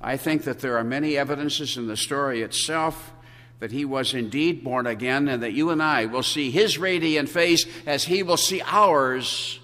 I 0.00 0.16
think 0.16 0.44
that 0.44 0.60
there 0.60 0.78
are 0.78 0.84
many 0.84 1.16
evidences 1.16 1.76
in 1.76 1.86
the 1.86 1.96
story 1.96 2.42
itself 2.42 3.12
that 3.60 3.70
he 3.70 3.84
was 3.84 4.12
indeed 4.12 4.64
born 4.64 4.88
again, 4.88 5.28
and 5.28 5.42
that 5.44 5.52
you 5.52 5.70
and 5.70 5.80
I 5.80 6.06
will 6.06 6.24
see 6.24 6.50
his 6.50 6.78
radiant 6.78 7.28
face 7.28 7.64
as 7.86 8.02
he 8.02 8.24
will 8.24 8.36
see 8.36 8.60
ours 8.66 9.60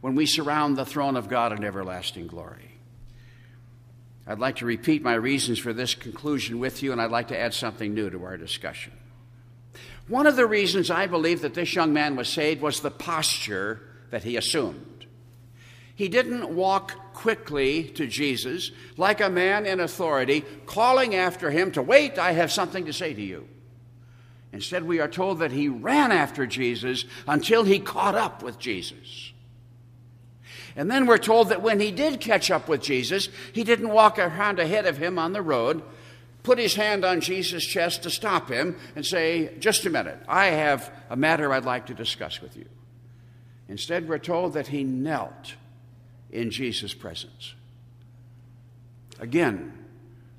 when 0.00 0.14
we 0.14 0.24
surround 0.24 0.76
the 0.76 0.86
throne 0.86 1.16
of 1.16 1.28
God 1.28 1.52
in 1.52 1.62
everlasting 1.62 2.28
glory. 2.28 2.71
I'd 4.26 4.38
like 4.38 4.56
to 4.56 4.66
repeat 4.66 5.02
my 5.02 5.14
reasons 5.14 5.58
for 5.58 5.72
this 5.72 5.94
conclusion 5.94 6.58
with 6.58 6.82
you, 6.82 6.92
and 6.92 7.00
I'd 7.00 7.10
like 7.10 7.28
to 7.28 7.38
add 7.38 7.54
something 7.54 7.92
new 7.92 8.08
to 8.10 8.24
our 8.24 8.36
discussion. 8.36 8.92
One 10.08 10.26
of 10.26 10.36
the 10.36 10.46
reasons 10.46 10.90
I 10.90 11.06
believe 11.06 11.42
that 11.42 11.54
this 11.54 11.74
young 11.74 11.92
man 11.92 12.16
was 12.16 12.28
saved 12.28 12.60
was 12.60 12.80
the 12.80 12.90
posture 12.90 13.82
that 14.10 14.24
he 14.24 14.36
assumed. 14.36 15.06
He 15.94 16.08
didn't 16.08 16.54
walk 16.54 17.14
quickly 17.14 17.84
to 17.90 18.06
Jesus 18.06 18.70
like 18.96 19.20
a 19.20 19.30
man 19.30 19.66
in 19.66 19.80
authority, 19.80 20.44
calling 20.66 21.14
after 21.14 21.50
him 21.50 21.70
to 21.72 21.82
wait, 21.82 22.18
I 22.18 22.32
have 22.32 22.50
something 22.50 22.86
to 22.86 22.92
say 22.92 23.14
to 23.14 23.22
you. 23.22 23.48
Instead, 24.52 24.84
we 24.84 25.00
are 25.00 25.08
told 25.08 25.38
that 25.38 25.52
he 25.52 25.68
ran 25.68 26.12
after 26.12 26.46
Jesus 26.46 27.04
until 27.26 27.64
he 27.64 27.78
caught 27.78 28.14
up 28.14 28.42
with 28.42 28.58
Jesus. 28.58 29.31
And 30.76 30.90
then 30.90 31.06
we're 31.06 31.18
told 31.18 31.50
that 31.50 31.62
when 31.62 31.80
he 31.80 31.90
did 31.90 32.20
catch 32.20 32.50
up 32.50 32.68
with 32.68 32.82
Jesus, 32.82 33.28
he 33.52 33.64
didn't 33.64 33.90
walk 33.90 34.18
around 34.18 34.58
ahead 34.58 34.86
of 34.86 34.96
him 34.96 35.18
on 35.18 35.32
the 35.32 35.42
road, 35.42 35.82
put 36.42 36.58
his 36.58 36.74
hand 36.74 37.04
on 37.04 37.20
Jesus' 37.20 37.64
chest 37.64 38.02
to 38.04 38.10
stop 38.10 38.48
him, 38.48 38.76
and 38.96 39.04
say, 39.04 39.54
Just 39.58 39.84
a 39.84 39.90
minute, 39.90 40.18
I 40.26 40.46
have 40.46 40.90
a 41.10 41.16
matter 41.16 41.52
I'd 41.52 41.64
like 41.64 41.86
to 41.86 41.94
discuss 41.94 42.40
with 42.40 42.56
you. 42.56 42.66
Instead, 43.68 44.08
we're 44.08 44.18
told 44.18 44.54
that 44.54 44.68
he 44.68 44.84
knelt 44.84 45.54
in 46.30 46.50
Jesus' 46.50 46.94
presence. 46.94 47.54
Again, 49.20 49.72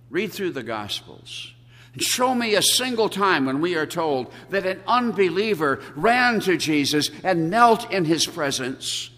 read 0.10 0.32
through 0.32 0.52
the 0.52 0.64
Gospels. 0.64 1.54
And 1.94 2.02
show 2.02 2.34
me 2.34 2.56
a 2.56 2.62
single 2.62 3.08
time 3.08 3.46
when 3.46 3.62
we 3.62 3.76
are 3.76 3.86
told 3.86 4.34
that 4.50 4.66
an 4.66 4.82
unbeliever 4.88 5.80
ran 5.96 6.40
to 6.42 6.58
Jesus 6.58 7.12
and 7.24 7.52
knelt 7.52 7.92
in 7.92 8.06
his 8.06 8.26
presence. 8.26 9.12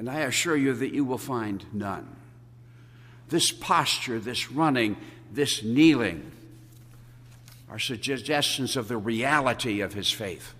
And 0.00 0.08
I 0.08 0.20
assure 0.20 0.56
you 0.56 0.72
that 0.72 0.94
you 0.94 1.04
will 1.04 1.18
find 1.18 1.62
none. 1.74 2.08
This 3.28 3.52
posture, 3.52 4.18
this 4.18 4.50
running, 4.50 4.96
this 5.30 5.62
kneeling 5.62 6.32
are 7.68 7.78
suggestions 7.78 8.78
of 8.78 8.88
the 8.88 8.96
reality 8.96 9.82
of 9.82 9.92
his 9.92 10.10
faith 10.10 10.54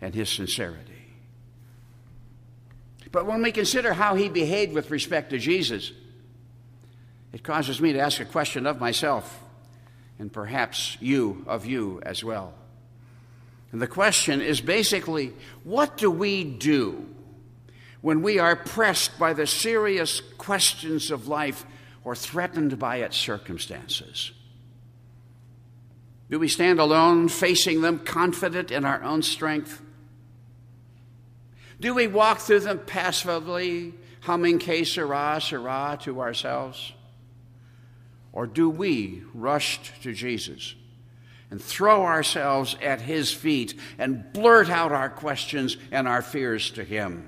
and 0.00 0.14
his 0.14 0.28
sincerity. 0.28 1.08
But 3.10 3.26
when 3.26 3.42
we 3.42 3.50
consider 3.50 3.94
how 3.94 4.14
he 4.14 4.28
behaved 4.28 4.72
with 4.74 4.92
respect 4.92 5.30
to 5.30 5.38
Jesus, 5.38 5.90
it 7.32 7.42
causes 7.42 7.80
me 7.80 7.94
to 7.94 7.98
ask 7.98 8.20
a 8.20 8.24
question 8.24 8.64
of 8.64 8.78
myself, 8.78 9.42
and 10.20 10.32
perhaps 10.32 10.96
you, 11.00 11.44
of 11.48 11.66
you 11.66 12.00
as 12.06 12.22
well. 12.22 12.54
And 13.72 13.82
the 13.82 13.88
question 13.88 14.40
is 14.40 14.60
basically 14.60 15.32
what 15.64 15.96
do 15.96 16.12
we 16.12 16.44
do 16.44 17.04
when 18.00 18.22
we 18.22 18.38
are 18.38 18.56
pressed 18.56 19.18
by 19.18 19.32
the 19.32 19.46
serious 19.46 20.20
questions 20.38 21.10
of 21.10 21.28
life 21.28 21.64
or 22.04 22.14
threatened 22.14 22.78
by 22.78 22.96
its 22.98 23.16
circumstances? 23.16 24.32
Do 26.30 26.38
we 26.38 26.48
stand 26.48 26.78
alone, 26.78 27.28
facing 27.28 27.80
them, 27.80 28.00
confident 28.00 28.70
in 28.70 28.84
our 28.84 29.02
own 29.02 29.22
strength? 29.22 29.82
Do 31.80 31.94
we 31.94 32.06
walk 32.06 32.38
through 32.38 32.60
them 32.60 32.80
passively, 32.86 33.94
humming 34.20 34.58
Que 34.58 34.84
sera, 34.84 35.40
sera 35.40 35.98
to 36.02 36.20
ourselves? 36.20 36.92
Or 38.32 38.46
do 38.46 38.68
we 38.68 39.22
rush 39.32 39.80
to 40.02 40.12
Jesus 40.12 40.74
and 41.50 41.62
throw 41.62 42.04
ourselves 42.04 42.76
at 42.82 43.00
his 43.00 43.32
feet 43.32 43.74
and 43.98 44.32
blurt 44.32 44.68
out 44.68 44.92
our 44.92 45.08
questions 45.08 45.76
and 45.90 46.06
our 46.06 46.20
fears 46.20 46.70
to 46.72 46.84
him? 46.84 47.26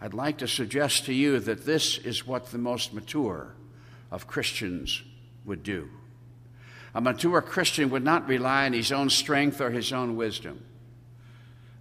I'd 0.00 0.14
like 0.14 0.38
to 0.38 0.48
suggest 0.48 1.06
to 1.06 1.14
you 1.14 1.40
that 1.40 1.64
this 1.64 1.98
is 1.98 2.26
what 2.26 2.46
the 2.46 2.58
most 2.58 2.92
mature 2.92 3.54
of 4.10 4.26
Christians 4.26 5.02
would 5.44 5.62
do. 5.62 5.88
A 6.94 7.00
mature 7.00 7.40
Christian 7.42 7.90
would 7.90 8.04
not 8.04 8.28
rely 8.28 8.66
on 8.66 8.72
his 8.72 8.92
own 8.92 9.10
strength 9.10 9.60
or 9.60 9.70
his 9.70 9.92
own 9.92 10.16
wisdom. 10.16 10.62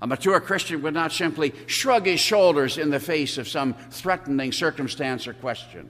A 0.01 0.07
mature 0.07 0.39
Christian 0.39 0.81
would 0.81 0.93
not 0.93 1.11
simply 1.11 1.53
shrug 1.67 2.05
his 2.05 2.19
shoulders 2.19 2.77
in 2.77 2.89
the 2.89 2.99
face 2.99 3.37
of 3.37 3.47
some 3.47 3.73
threatening 3.91 4.51
circumstance 4.51 5.27
or 5.27 5.33
question. 5.33 5.89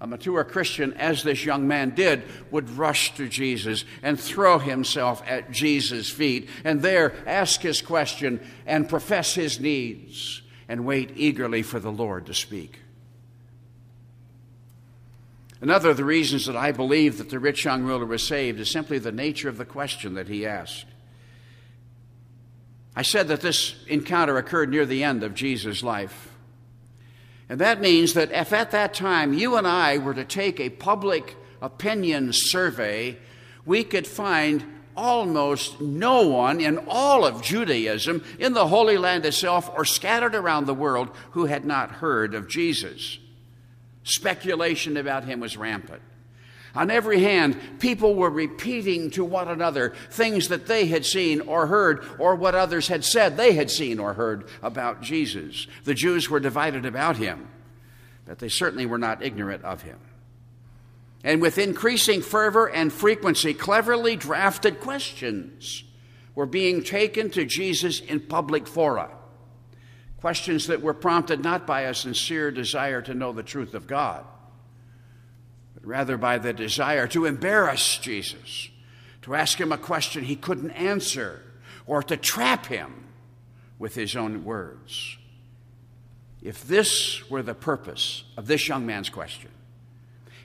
A 0.00 0.06
mature 0.06 0.42
Christian, 0.44 0.94
as 0.94 1.22
this 1.22 1.44
young 1.44 1.68
man 1.68 1.90
did, 1.90 2.24
would 2.50 2.68
rush 2.70 3.14
to 3.14 3.28
Jesus 3.28 3.84
and 4.02 4.18
throw 4.18 4.58
himself 4.58 5.22
at 5.26 5.52
Jesus' 5.52 6.10
feet 6.10 6.48
and 6.64 6.82
there 6.82 7.14
ask 7.26 7.60
his 7.60 7.80
question 7.80 8.40
and 8.66 8.88
profess 8.88 9.34
his 9.34 9.60
needs 9.60 10.42
and 10.72 10.86
wait 10.86 11.12
eagerly 11.16 11.60
for 11.60 11.78
the 11.78 11.92
Lord 11.92 12.24
to 12.24 12.32
speak. 12.32 12.80
Another 15.60 15.90
of 15.90 15.98
the 15.98 16.04
reasons 16.04 16.46
that 16.46 16.56
I 16.56 16.72
believe 16.72 17.18
that 17.18 17.28
the 17.28 17.38
rich 17.38 17.66
young 17.66 17.82
ruler 17.82 18.06
was 18.06 18.26
saved 18.26 18.58
is 18.58 18.70
simply 18.70 18.98
the 18.98 19.12
nature 19.12 19.50
of 19.50 19.58
the 19.58 19.66
question 19.66 20.14
that 20.14 20.28
he 20.28 20.46
asked. 20.46 20.86
I 22.96 23.02
said 23.02 23.28
that 23.28 23.42
this 23.42 23.74
encounter 23.86 24.38
occurred 24.38 24.70
near 24.70 24.86
the 24.86 25.04
end 25.04 25.22
of 25.22 25.34
Jesus' 25.34 25.82
life. 25.82 26.30
And 27.50 27.60
that 27.60 27.82
means 27.82 28.14
that 28.14 28.32
if 28.32 28.54
at 28.54 28.70
that 28.70 28.94
time 28.94 29.34
you 29.34 29.56
and 29.56 29.66
I 29.66 29.98
were 29.98 30.14
to 30.14 30.24
take 30.24 30.58
a 30.58 30.70
public 30.70 31.36
opinion 31.60 32.30
survey, 32.32 33.18
we 33.66 33.84
could 33.84 34.06
find 34.06 34.64
almost 34.96 35.80
no 35.80 36.26
one 36.28 36.60
in 36.60 36.78
all 36.88 37.24
of 37.24 37.42
Judaism, 37.42 38.24
in 38.38 38.52
the 38.52 38.66
Holy 38.66 38.98
Land 38.98 39.24
itself, 39.24 39.70
or 39.74 39.84
scattered 39.84 40.34
around 40.34 40.66
the 40.66 40.74
world 40.74 41.10
who 41.32 41.46
had 41.46 41.64
not 41.64 41.90
heard 41.90 42.34
of 42.34 42.48
Jesus. 42.48 43.18
Speculation 44.04 44.96
about 44.96 45.24
him 45.24 45.40
was 45.40 45.56
rampant. 45.56 46.02
On 46.74 46.90
every 46.90 47.20
hand, 47.20 47.60
people 47.80 48.14
were 48.14 48.30
repeating 48.30 49.10
to 49.10 49.24
one 49.24 49.48
another 49.48 49.92
things 50.10 50.48
that 50.48 50.66
they 50.66 50.86
had 50.86 51.04
seen 51.04 51.42
or 51.42 51.66
heard, 51.66 52.04
or 52.18 52.34
what 52.34 52.54
others 52.54 52.88
had 52.88 53.04
said 53.04 53.36
they 53.36 53.52
had 53.52 53.70
seen 53.70 53.98
or 53.98 54.14
heard 54.14 54.48
about 54.62 55.02
Jesus. 55.02 55.66
The 55.84 55.94
Jews 55.94 56.30
were 56.30 56.40
divided 56.40 56.86
about 56.86 57.18
him, 57.18 57.48
but 58.24 58.38
they 58.38 58.48
certainly 58.48 58.86
were 58.86 58.98
not 58.98 59.22
ignorant 59.22 59.64
of 59.64 59.82
him. 59.82 59.98
And 61.24 61.40
with 61.40 61.58
increasing 61.58 62.20
fervor 62.20 62.68
and 62.68 62.92
frequency, 62.92 63.54
cleverly 63.54 64.16
drafted 64.16 64.80
questions 64.80 65.84
were 66.34 66.46
being 66.46 66.82
taken 66.82 67.30
to 67.30 67.44
Jesus 67.44 68.00
in 68.00 68.20
public 68.20 68.66
fora. 68.66 69.10
Questions 70.18 70.66
that 70.66 70.82
were 70.82 70.94
prompted 70.94 71.42
not 71.42 71.66
by 71.66 71.82
a 71.82 71.94
sincere 71.94 72.50
desire 72.50 73.02
to 73.02 73.14
know 73.14 73.32
the 73.32 73.42
truth 73.42 73.74
of 73.74 73.86
God 73.86 74.24
but 75.82 75.88
rather 75.88 76.16
by 76.16 76.38
the 76.38 76.52
desire 76.52 77.06
to 77.08 77.26
embarrass 77.26 77.98
Jesus, 77.98 78.68
to 79.22 79.34
ask 79.34 79.60
him 79.60 79.72
a 79.72 79.78
question 79.78 80.24
he 80.24 80.36
couldn't 80.36 80.70
answer, 80.70 81.42
or 81.86 82.02
to 82.02 82.16
trap 82.16 82.66
him 82.66 83.06
with 83.78 83.94
his 83.94 84.14
own 84.14 84.44
words. 84.44 85.16
If 86.40 86.66
this 86.66 87.28
were 87.28 87.42
the 87.42 87.54
purpose 87.54 88.24
of 88.36 88.46
this 88.46 88.68
young 88.68 88.86
man's 88.86 89.08
question, 89.08 89.50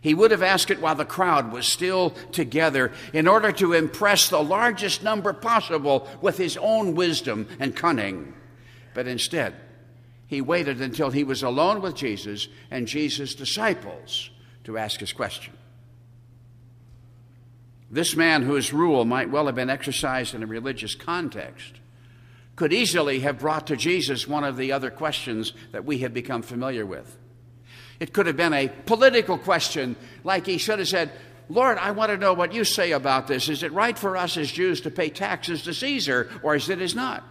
he 0.08 0.14
would 0.14 0.32
have 0.32 0.42
asked 0.42 0.72
it 0.72 0.80
while 0.80 0.96
the 0.96 1.04
crowd 1.04 1.52
was 1.52 1.68
still 1.68 2.12
together 2.32 2.94
in 3.12 3.28
order 3.28 3.52
to 3.52 3.74
impress 3.74 4.30
the 4.30 4.42
largest 4.42 5.04
number 5.04 5.34
possible 5.34 6.08
with 6.22 6.38
his 6.38 6.56
own 6.56 6.96
wisdom 6.96 7.46
and 7.60 7.76
cunning. 7.76 8.34
But 8.94 9.06
instead, 9.06 9.54
he 10.26 10.40
waited 10.40 10.80
until 10.80 11.10
he 11.10 11.26
was 11.26 11.44
alone 11.44 11.82
with 11.82 11.94
Jesus 11.94 12.48
and 12.72 12.88
Jesus' 12.88 13.36
disciples 13.36 14.30
to 14.64 14.78
ask 14.78 15.02
his 15.02 15.12
question. 15.12 15.54
This 17.92 18.16
man, 18.16 18.44
whose 18.44 18.72
rule 18.72 19.04
might 19.04 19.30
well 19.30 19.48
have 19.48 19.56
been 19.56 19.70
exercised 19.70 20.34
in 20.34 20.42
a 20.42 20.48
religious 20.48 20.96
context, 20.96 21.82
could 22.56 22.72
easily 22.72 23.20
have 23.20 23.40
brought 23.40 23.68
to 23.68 23.76
Jesus 23.76 24.26
one 24.26 24.46
of 24.46 24.56
the 24.56 24.72
other 24.72 24.90
questions 24.90 25.52
that 25.74 25.84
we 25.84 25.98
have 25.98 26.14
become 26.14 26.44
familiar 26.44 26.86
with. 26.86 27.18
It 28.00 28.14
could 28.14 28.28
have 28.28 28.38
been 28.38 28.54
a 28.54 28.68
political 28.68 29.38
question, 29.38 29.96
like 30.24 30.46
he 30.46 30.58
should 30.58 30.80
have 30.80 30.88
said, 30.88 31.12
Lord, 31.50 31.78
I 31.78 31.92
want 31.92 32.12
to 32.12 32.18
know 32.18 32.34
what 32.34 32.54
you 32.54 32.64
say 32.64 32.92
about 32.92 33.28
this. 33.28 33.50
Is 33.50 33.64
it 33.64 33.72
right 33.72 33.98
for 33.98 34.18
us 34.18 34.38
as 34.38 34.52
Jews 34.52 34.82
to 34.82 34.92
pay 34.92 35.10
taxes 35.10 35.64
to 35.64 35.74
Caesar, 35.74 36.30
or 36.44 36.56
is 36.56 36.70
it 36.70 36.82
is 36.82 36.94
not? 36.94 37.24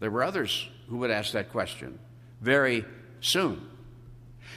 There 0.00 0.10
were 0.10 0.24
others 0.24 0.68
who 0.88 0.98
would 0.98 1.10
ask 1.10 1.32
that 1.32 1.50
question 1.50 1.98
very 2.40 2.84
soon. 3.20 3.68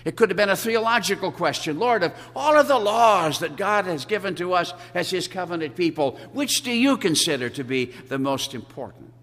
It 0.04 0.16
could 0.16 0.30
have 0.30 0.38
been 0.38 0.50
a 0.50 0.56
theological 0.56 1.32
question. 1.32 1.80
Lord, 1.80 2.04
of 2.04 2.14
all 2.36 2.58
of 2.58 2.68
the 2.68 2.80
laws 2.80 3.40
that 3.40 3.58
God 3.58 3.86
has 3.86 4.06
given 4.06 4.36
to 4.36 4.54
us 4.54 4.74
as 4.94 5.10
His 5.10 5.28
covenant 5.28 5.76
people, 5.76 6.18
which 6.34 6.64
do 6.64 6.72
you 6.72 6.98
consider 6.98 7.50
to 7.50 7.64
be 7.64 7.86
the 7.86 8.20
most 8.20 8.54
important? 8.54 9.14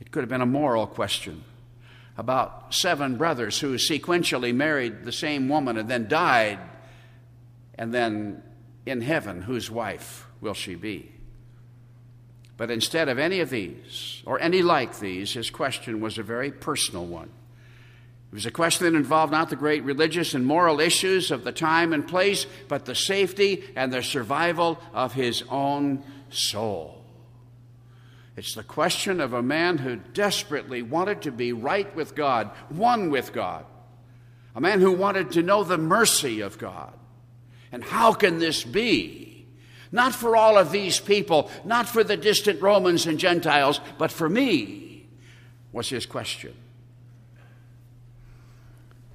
It 0.00 0.10
could 0.10 0.20
have 0.22 0.28
been 0.28 0.40
a 0.40 0.46
moral 0.46 0.86
question. 0.86 1.44
About 2.18 2.74
seven 2.74 3.16
brothers 3.16 3.60
who 3.60 3.74
sequentially 3.74 4.54
married 4.54 5.04
the 5.04 5.12
same 5.12 5.48
woman 5.48 5.76
and 5.76 5.88
then 5.88 6.08
died, 6.08 6.58
and 7.74 7.92
then 7.92 8.42
in 8.86 9.00
heaven, 9.00 9.42
whose 9.42 9.70
wife 9.70 10.26
will 10.40 10.54
she 10.54 10.74
be? 10.74 11.12
But 12.56 12.70
instead 12.70 13.08
of 13.08 13.18
any 13.18 13.40
of 13.40 13.50
these, 13.50 14.22
or 14.24 14.40
any 14.40 14.62
like 14.62 14.98
these, 14.98 15.34
his 15.34 15.50
question 15.50 16.00
was 16.00 16.16
a 16.16 16.22
very 16.22 16.50
personal 16.50 17.04
one. 17.04 17.30
It 18.32 18.34
was 18.34 18.46
a 18.46 18.50
question 18.50 18.90
that 18.90 18.98
involved 18.98 19.32
not 19.32 19.50
the 19.50 19.56
great 19.56 19.84
religious 19.84 20.34
and 20.34 20.44
moral 20.44 20.80
issues 20.80 21.30
of 21.30 21.44
the 21.44 21.52
time 21.52 21.92
and 21.92 22.08
place, 22.08 22.46
but 22.68 22.84
the 22.84 22.94
safety 22.94 23.62
and 23.76 23.92
the 23.92 24.02
survival 24.02 24.78
of 24.94 25.12
his 25.12 25.42
own 25.50 26.02
soul. 26.30 26.95
It's 28.36 28.54
the 28.54 28.62
question 28.62 29.20
of 29.20 29.32
a 29.32 29.42
man 29.42 29.78
who 29.78 29.96
desperately 29.96 30.82
wanted 30.82 31.22
to 31.22 31.32
be 31.32 31.54
right 31.54 31.94
with 31.96 32.14
God, 32.14 32.50
one 32.68 33.10
with 33.10 33.32
God, 33.32 33.64
a 34.54 34.60
man 34.60 34.80
who 34.80 34.92
wanted 34.92 35.32
to 35.32 35.42
know 35.42 35.64
the 35.64 35.78
mercy 35.78 36.42
of 36.42 36.58
God. 36.58 36.92
And 37.72 37.82
how 37.82 38.12
can 38.12 38.38
this 38.38 38.62
be? 38.62 39.46
Not 39.90 40.14
for 40.14 40.36
all 40.36 40.58
of 40.58 40.70
these 40.70 41.00
people, 41.00 41.50
not 41.64 41.88
for 41.88 42.04
the 42.04 42.16
distant 42.16 42.60
Romans 42.60 43.06
and 43.06 43.18
Gentiles, 43.18 43.80
but 43.96 44.12
for 44.12 44.28
me, 44.28 45.06
was 45.72 45.88
his 45.88 46.04
question. 46.04 46.54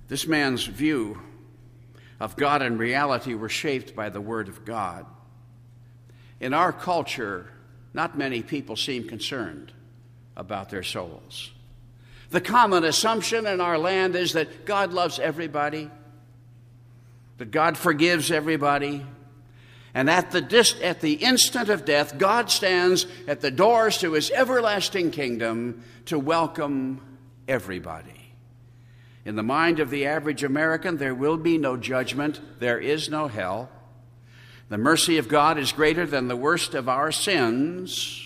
This 0.08 0.26
man's 0.26 0.66
view 0.66 1.22
of 2.20 2.36
God 2.36 2.62
and 2.62 2.80
reality 2.80 3.34
were 3.34 3.50
shaped 3.50 3.96
by 3.96 4.10
the 4.10 4.22
Word 4.22 4.48
of 4.48 4.66
God. 4.66 5.06
In 6.40 6.54
our 6.54 6.74
culture, 6.74 7.50
not 7.94 8.18
many 8.18 8.42
people 8.42 8.76
seem 8.76 9.08
concerned 9.08 9.72
about 10.36 10.70
their 10.70 10.84
souls. 10.84 11.52
The 12.30 12.42
common 12.42 12.84
assumption 12.84 13.46
in 13.46 13.60
our 13.60 13.78
land 13.78 14.16
is 14.16 14.34
that 14.34 14.66
God 14.66 14.94
loves 14.94 15.20
everybody, 15.20 15.90
that 17.38 17.52
God 17.52 17.78
forgives 17.78 18.32
everybody, 18.32 19.06
and 19.94 20.10
at 20.10 20.32
the, 20.32 20.78
at 20.82 21.02
the 21.02 21.14
instant 21.14 21.70
of 21.70 21.84
death, 21.84 22.18
God 22.18 22.50
stands 22.50 23.06
at 23.28 23.42
the 23.42 23.52
doors 23.52 23.98
to 23.98 24.14
his 24.14 24.32
everlasting 24.32 25.12
kingdom 25.12 25.84
to 26.06 26.18
welcome 26.18 27.02
everybody. 27.48 28.34
In 29.26 29.36
the 29.36 29.44
mind 29.44 29.80
of 29.80 29.90
the 29.90 30.06
average 30.06 30.44
American, 30.44 30.98
there 30.98 31.14
will 31.14 31.38
be 31.38 31.58
no 31.58 31.76
judgment, 31.76 32.40
there 32.60 32.80
is 32.80 33.10
no 33.10 33.28
hell. 33.28 33.70
The 34.72 34.78
mercy 34.78 35.18
of 35.18 35.28
God 35.28 35.58
is 35.58 35.74
greater 35.74 36.06
than 36.06 36.30
the 36.30 36.36
worst 36.38 36.76
of 36.76 36.88
our 36.88 37.12
sins. 37.12 38.26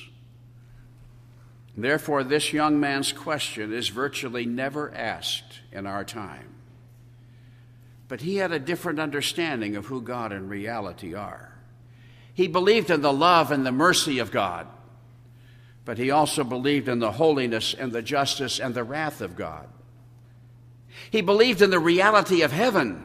Therefore, 1.76 2.24
this 2.24 2.54
young 2.54 2.80
man's 2.80 3.12
question 3.12 3.74
is 3.74 3.88
virtually 3.88 4.46
never 4.46 4.94
asked 4.94 5.62
in 5.72 5.88
our 5.88 6.04
time. 6.04 6.54
But 8.08 8.22
he 8.22 8.36
had 8.36 8.52
a 8.52 8.60
different 8.60 9.00
understanding 9.00 9.76
of 9.76 9.88
who 9.88 10.04
God 10.04 10.32
in 10.32 10.48
reality 10.48 11.16
are. 11.16 11.58
He 12.36 12.48
believed 12.48 12.92
in 12.92 13.02
the 13.02 13.12
love 13.12 13.50
and 13.50 13.66
the 13.66 13.72
mercy 13.72 14.20
of 14.20 14.30
God, 14.30 14.68
but 15.84 15.98
he 15.98 16.12
also 16.12 16.44
believed 16.44 16.88
in 16.88 17.00
the 17.00 17.14
holiness 17.14 17.74
and 17.74 17.92
the 17.92 18.04
justice 18.04 18.60
and 18.60 18.76
the 18.76 18.84
wrath 18.84 19.20
of 19.20 19.36
God. 19.36 19.68
He 21.10 21.22
believed 21.22 21.64
in 21.64 21.72
the 21.72 21.80
reality 21.80 22.44
of 22.44 22.52
heaven, 22.52 23.05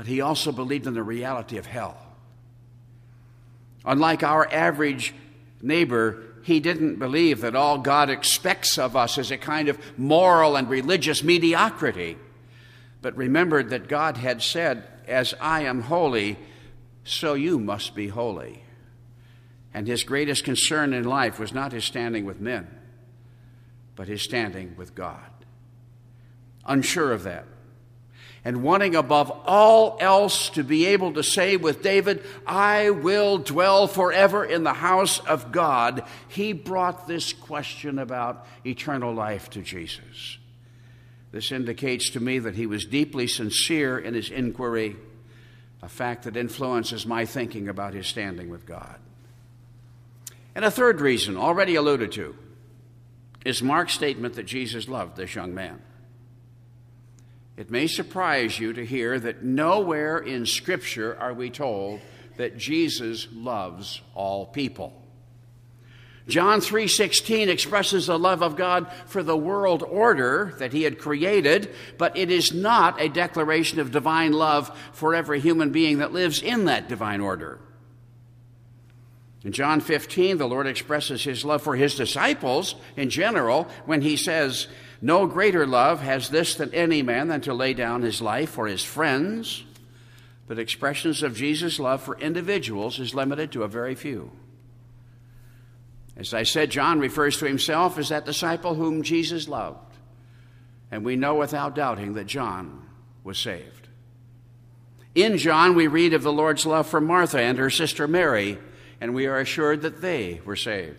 but 0.00 0.06
he 0.06 0.22
also 0.22 0.50
believed 0.50 0.86
in 0.86 0.94
the 0.94 1.02
reality 1.02 1.58
of 1.58 1.66
hell. 1.66 1.94
Unlike 3.84 4.22
our 4.22 4.50
average 4.50 5.12
neighbor, 5.60 6.22
he 6.42 6.58
didn't 6.58 6.98
believe 6.98 7.42
that 7.42 7.54
all 7.54 7.76
God 7.76 8.08
expects 8.08 8.78
of 8.78 8.96
us 8.96 9.18
is 9.18 9.30
a 9.30 9.36
kind 9.36 9.68
of 9.68 9.78
moral 9.98 10.56
and 10.56 10.70
religious 10.70 11.22
mediocrity, 11.22 12.16
but 13.02 13.14
remembered 13.14 13.68
that 13.68 13.88
God 13.88 14.16
had 14.16 14.42
said, 14.42 14.84
As 15.06 15.34
I 15.38 15.64
am 15.64 15.82
holy, 15.82 16.38
so 17.04 17.34
you 17.34 17.58
must 17.58 17.94
be 17.94 18.08
holy. 18.08 18.62
And 19.74 19.86
his 19.86 20.02
greatest 20.02 20.44
concern 20.44 20.94
in 20.94 21.04
life 21.04 21.38
was 21.38 21.52
not 21.52 21.72
his 21.72 21.84
standing 21.84 22.24
with 22.24 22.40
men, 22.40 22.74
but 23.96 24.08
his 24.08 24.22
standing 24.22 24.76
with 24.78 24.94
God 24.94 25.30
unsure 26.64 27.12
of 27.12 27.24
that. 27.24 27.44
And 28.44 28.62
wanting 28.62 28.94
above 28.96 29.30
all 29.44 29.98
else 30.00 30.48
to 30.50 30.64
be 30.64 30.86
able 30.86 31.12
to 31.14 31.22
say 31.22 31.58
with 31.58 31.82
David, 31.82 32.24
I 32.46 32.88
will 32.88 33.36
dwell 33.36 33.86
forever 33.86 34.44
in 34.44 34.62
the 34.62 34.72
house 34.72 35.18
of 35.20 35.52
God, 35.52 36.04
he 36.28 36.54
brought 36.54 37.06
this 37.06 37.34
question 37.34 37.98
about 37.98 38.46
eternal 38.64 39.12
life 39.12 39.50
to 39.50 39.60
Jesus. 39.60 40.38
This 41.32 41.52
indicates 41.52 42.10
to 42.10 42.20
me 42.20 42.38
that 42.38 42.56
he 42.56 42.66
was 42.66 42.86
deeply 42.86 43.26
sincere 43.26 43.98
in 43.98 44.14
his 44.14 44.30
inquiry, 44.30 44.96
a 45.82 45.88
fact 45.88 46.24
that 46.24 46.36
influences 46.36 47.06
my 47.06 47.26
thinking 47.26 47.68
about 47.68 47.94
his 47.94 48.06
standing 48.06 48.48
with 48.48 48.64
God. 48.64 48.96
And 50.54 50.64
a 50.64 50.70
third 50.70 51.00
reason, 51.00 51.36
already 51.36 51.74
alluded 51.76 52.10
to, 52.12 52.34
is 53.44 53.62
Mark's 53.62 53.94
statement 53.94 54.34
that 54.34 54.46
Jesus 54.46 54.88
loved 54.88 55.16
this 55.16 55.34
young 55.34 55.54
man. 55.54 55.80
It 57.60 57.70
may 57.70 57.88
surprise 57.88 58.58
you 58.58 58.72
to 58.72 58.86
hear 58.86 59.20
that 59.20 59.44
nowhere 59.44 60.16
in 60.16 60.46
Scripture 60.46 61.14
are 61.20 61.34
we 61.34 61.50
told 61.50 62.00
that 62.38 62.56
Jesus 62.56 63.28
loves 63.34 64.00
all 64.14 64.46
people. 64.46 64.94
John 66.26 66.62
3:16 66.62 67.50
expresses 67.50 68.06
the 68.06 68.18
love 68.18 68.42
of 68.42 68.56
God 68.56 68.90
for 69.04 69.22
the 69.22 69.36
world 69.36 69.82
order 69.86 70.54
that 70.56 70.72
he 70.72 70.84
had 70.84 70.98
created, 70.98 71.68
but 71.98 72.16
it 72.16 72.30
is 72.30 72.50
not 72.50 72.98
a 72.98 73.10
declaration 73.10 73.78
of 73.78 73.90
divine 73.90 74.32
love 74.32 74.74
for 74.92 75.14
every 75.14 75.38
human 75.38 75.68
being 75.68 75.98
that 75.98 76.14
lives 76.14 76.40
in 76.40 76.64
that 76.64 76.88
divine 76.88 77.20
order. 77.20 77.58
In 79.42 79.52
John 79.52 79.80
15, 79.80 80.36
the 80.36 80.48
Lord 80.48 80.66
expresses 80.66 81.24
his 81.24 81.44
love 81.44 81.62
for 81.62 81.74
his 81.74 81.94
disciples 81.94 82.74
in 82.96 83.08
general 83.08 83.68
when 83.86 84.02
he 84.02 84.16
says, 84.16 84.68
no 85.02 85.26
greater 85.26 85.66
love 85.66 86.00
has 86.02 86.28
this 86.28 86.54
than 86.54 86.74
any 86.74 87.02
man 87.02 87.28
than 87.28 87.40
to 87.42 87.54
lay 87.54 87.72
down 87.72 88.02
his 88.02 88.20
life 88.20 88.50
for 88.50 88.66
his 88.66 88.84
friends, 88.84 89.64
but 90.46 90.58
expressions 90.58 91.22
of 91.22 91.36
Jesus' 91.36 91.78
love 91.78 92.02
for 92.02 92.18
individuals 92.18 92.98
is 93.00 93.14
limited 93.14 93.50
to 93.52 93.62
a 93.62 93.68
very 93.68 93.94
few. 93.94 94.30
As 96.16 96.34
I 96.34 96.42
said, 96.42 96.70
John 96.70 97.00
refers 97.00 97.38
to 97.38 97.46
himself 97.46 97.96
as 97.96 98.10
that 98.10 98.26
disciple 98.26 98.74
whom 98.74 99.02
Jesus 99.02 99.48
loved, 99.48 99.96
and 100.90 101.02
we 101.02 101.16
know 101.16 101.36
without 101.36 101.74
doubting 101.74 102.12
that 102.14 102.26
John 102.26 102.84
was 103.24 103.38
saved. 103.38 103.88
In 105.14 105.38
John, 105.38 105.74
we 105.74 105.86
read 105.86 106.12
of 106.12 106.22
the 106.22 106.32
Lord's 106.32 106.66
love 106.66 106.86
for 106.86 107.00
Martha 107.00 107.40
and 107.40 107.56
her 107.56 107.70
sister 107.70 108.06
Mary, 108.06 108.58
and 109.00 109.14
we 109.14 109.26
are 109.26 109.38
assured 109.38 109.82
that 109.82 110.00
they 110.00 110.40
were 110.44 110.56
saved. 110.56 110.98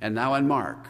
And 0.00 0.14
now 0.14 0.34
in 0.34 0.48
Mark, 0.48 0.86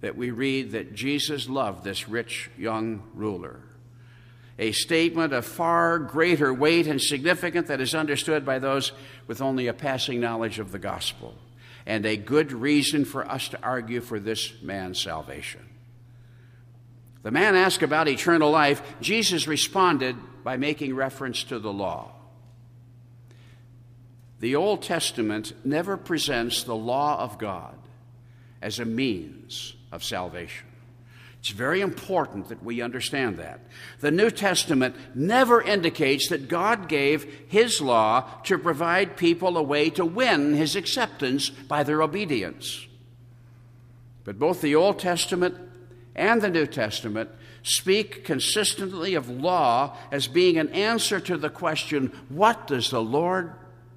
that 0.00 0.16
we 0.16 0.30
read 0.30 0.72
that 0.72 0.94
Jesus 0.94 1.48
loved 1.48 1.84
this 1.84 2.08
rich 2.08 2.50
young 2.58 3.02
ruler. 3.14 3.60
A 4.58 4.72
statement 4.72 5.32
of 5.32 5.44
far 5.44 5.98
greater 5.98 6.52
weight 6.52 6.86
and 6.86 7.00
significance 7.00 7.68
that 7.68 7.80
is 7.80 7.94
understood 7.94 8.44
by 8.44 8.58
those 8.58 8.92
with 9.26 9.40
only 9.40 9.66
a 9.66 9.72
passing 9.72 10.20
knowledge 10.20 10.58
of 10.58 10.72
the 10.72 10.78
gospel, 10.78 11.34
and 11.86 12.04
a 12.04 12.16
good 12.16 12.52
reason 12.52 13.04
for 13.04 13.28
us 13.28 13.48
to 13.48 13.62
argue 13.62 14.00
for 14.00 14.20
this 14.20 14.62
man's 14.62 15.00
salvation. 15.00 15.60
The 17.22 17.30
man 17.30 17.56
asked 17.56 17.82
about 17.82 18.06
eternal 18.06 18.50
life. 18.50 18.82
Jesus 19.00 19.48
responded 19.48 20.16
by 20.44 20.58
making 20.58 20.94
reference 20.94 21.42
to 21.44 21.58
the 21.58 21.72
law. 21.72 22.13
The 24.40 24.56
Old 24.56 24.82
Testament 24.82 25.52
never 25.64 25.96
presents 25.96 26.62
the 26.62 26.74
law 26.74 27.18
of 27.20 27.38
God 27.38 27.76
as 28.60 28.78
a 28.78 28.84
means 28.84 29.74
of 29.92 30.02
salvation. 30.02 30.66
It's 31.44 31.50
very 31.50 31.82
important 31.82 32.48
that 32.48 32.64
we 32.64 32.80
understand 32.80 33.36
that. 33.36 33.60
The 34.00 34.10
New 34.10 34.30
Testament 34.30 34.96
never 35.14 35.60
indicates 35.60 36.28
that 36.30 36.48
God 36.48 36.88
gave 36.88 37.24
His 37.48 37.82
law 37.82 38.30
to 38.44 38.56
provide 38.56 39.18
people 39.18 39.58
a 39.58 39.62
way 39.62 39.90
to 39.90 40.06
win 40.06 40.54
His 40.54 40.74
acceptance 40.74 41.50
by 41.50 41.82
their 41.82 42.00
obedience. 42.00 42.86
But 44.24 44.38
both 44.38 44.62
the 44.62 44.74
Old 44.74 44.98
Testament 44.98 45.56
and 46.16 46.40
the 46.40 46.48
New 46.48 46.66
Testament 46.66 47.28
speak 47.62 48.24
consistently 48.24 49.14
of 49.14 49.28
law 49.28 49.98
as 50.10 50.26
being 50.28 50.56
an 50.56 50.70
answer 50.70 51.20
to 51.20 51.36
the 51.36 51.50
question 51.50 52.10
what 52.30 52.66
does 52.66 52.88
the 52.88 53.02
Lord 53.02 53.52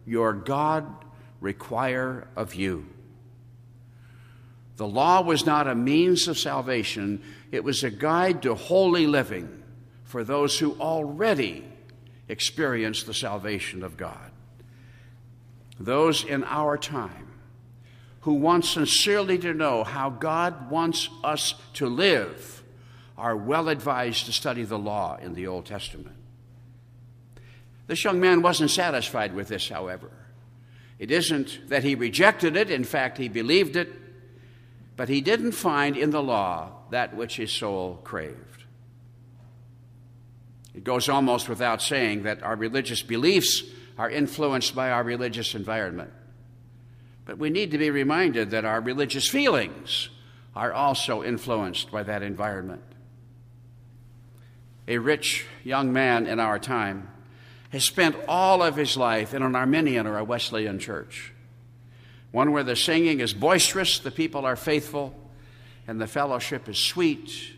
your 0.08 0.34
God 0.34 0.88
require 1.42 2.28
of 2.36 2.56
you? 2.56 2.88
The 4.78 4.88
law 4.88 5.22
was 5.22 5.46
not 5.46 5.68
a 5.68 5.76
means 5.76 6.28
of 6.28 6.38
salvation, 6.38 7.22
it 7.52 7.64
was 7.64 7.84
a 7.84 7.90
guide 7.90 8.44
to 8.44 8.56
holy 8.56 9.08
living 9.08 9.64
for 10.04 10.24
those 10.24 10.58
who 10.58 10.80
already 10.80 11.66
experienced 12.28 13.06
the 13.06 13.14
salvation 13.14 13.84
of 13.84 13.98
God. 13.98 14.32
Those 15.80 16.24
in 16.24 16.44
our 16.44 16.78
time 16.78 17.28
who 18.22 18.34
want 18.34 18.66
sincerely 18.66 19.38
to 19.40 19.54
know 19.54 19.84
how 19.84 20.10
God 20.10 20.70
wants 20.70 21.10
us 21.24 21.54
to 21.74 21.88
live 21.88 22.64
are 23.18 23.38
well 23.38 23.70
advised 23.70 24.26
to 24.26 24.34
study 24.34 24.64
the 24.64 24.78
law 24.78 25.18
in 25.18 25.34
the 25.34 25.48
Old 25.48 25.66
Testament. 25.66 26.17
This 27.88 28.04
young 28.04 28.20
man 28.20 28.42
wasn't 28.42 28.72
satisfied 28.72 29.34
with 29.34 29.48
this, 29.48 29.70
however. 29.70 30.12
It 31.00 31.10
isn't 31.10 31.70
that 31.70 31.84
he 31.84 31.96
rejected 31.96 32.56
it, 32.56 32.70
in 32.70 32.84
fact, 32.84 33.18
he 33.18 33.30
believed 33.30 33.76
it, 33.76 33.90
but 34.96 35.10
he 35.10 35.22
didn't 35.22 35.54
find 35.54 35.96
in 35.96 36.10
the 36.10 36.24
law 36.24 36.72
that 36.92 37.16
which 37.16 37.38
his 37.38 37.52
soul 37.52 38.00
craved. 38.04 38.66
It 40.74 40.84
goes 40.84 41.08
almost 41.08 41.50
without 41.50 41.82
saying 41.82 42.24
that 42.24 42.44
our 42.44 42.56
religious 42.56 43.02
beliefs 43.02 43.64
are 43.98 44.10
influenced 44.10 44.76
by 44.76 44.92
our 44.92 45.04
religious 45.04 45.56
environment. 45.56 46.12
But 47.26 47.38
we 47.38 47.50
need 47.50 47.72
to 47.72 47.78
be 47.78 47.90
reminded 47.90 48.52
that 48.52 48.66
our 48.66 48.82
religious 48.82 49.28
feelings 49.28 50.10
are 50.56 50.74
also 50.74 51.24
influenced 51.24 51.92
by 51.92 52.04
that 52.04 52.22
environment. 52.22 52.84
A 54.88 54.98
rich 54.98 55.46
young 55.64 55.92
man 55.92 56.26
in 56.26 56.40
our 56.40 56.60
time 56.60 57.10
has 57.70 57.84
spent 57.84 58.16
all 58.28 58.64
of 58.64 58.76
his 58.76 58.96
life 58.96 59.34
in 59.34 59.44
an 59.44 59.56
Arminian 59.56 60.08
or 60.08 60.18
a 60.18 60.24
Wesleyan 60.24 60.80
church, 60.80 61.34
one 62.32 62.52
where 62.52 62.64
the 62.64 62.76
singing 62.76 63.20
is 63.20 63.34
boisterous, 63.34 64.00
the 64.00 64.12
people 64.12 64.46
are 64.46 64.56
faithful, 64.56 65.14
and 65.88 66.00
the 66.00 66.08
fellowship 66.08 66.70
is 66.70 66.78
sweet, 66.78 67.54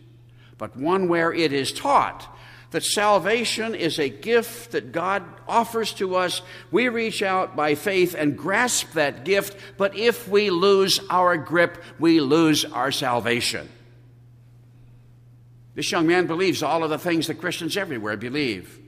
but 0.58 0.76
one 0.76 1.08
where 1.08 1.32
it 1.32 1.54
is 1.54 1.72
taught 1.72 2.28
that 2.72 2.84
salvation 2.84 3.74
is 3.74 3.98
a 3.98 4.10
gift 4.10 4.72
that 4.72 4.92
God 4.92 5.24
offers 5.48 5.92
to 5.94 6.16
us. 6.16 6.42
We 6.72 6.88
reach 6.90 7.24
out 7.24 7.56
by 7.56 7.76
faith 7.76 8.16
and 8.18 8.38
grasp 8.38 8.94
that 8.94 9.26
gift, 9.26 9.58
but 9.78 9.98
if 9.98 10.28
we 10.28 10.52
lose 10.52 11.00
our 11.10 11.36
grip, 11.38 11.84
we 11.98 12.20
lose 12.20 12.66
our 12.66 12.92
salvation. 12.92 13.70
This 15.74 15.92
young 15.92 16.08
man 16.08 16.28
believes 16.28 16.62
all 16.62 16.84
of 16.84 16.90
the 16.90 17.00
things 17.00 17.28
that 17.28 17.36
Christians 17.36 17.78
everywhere 17.78 18.18
believe. 18.18 18.79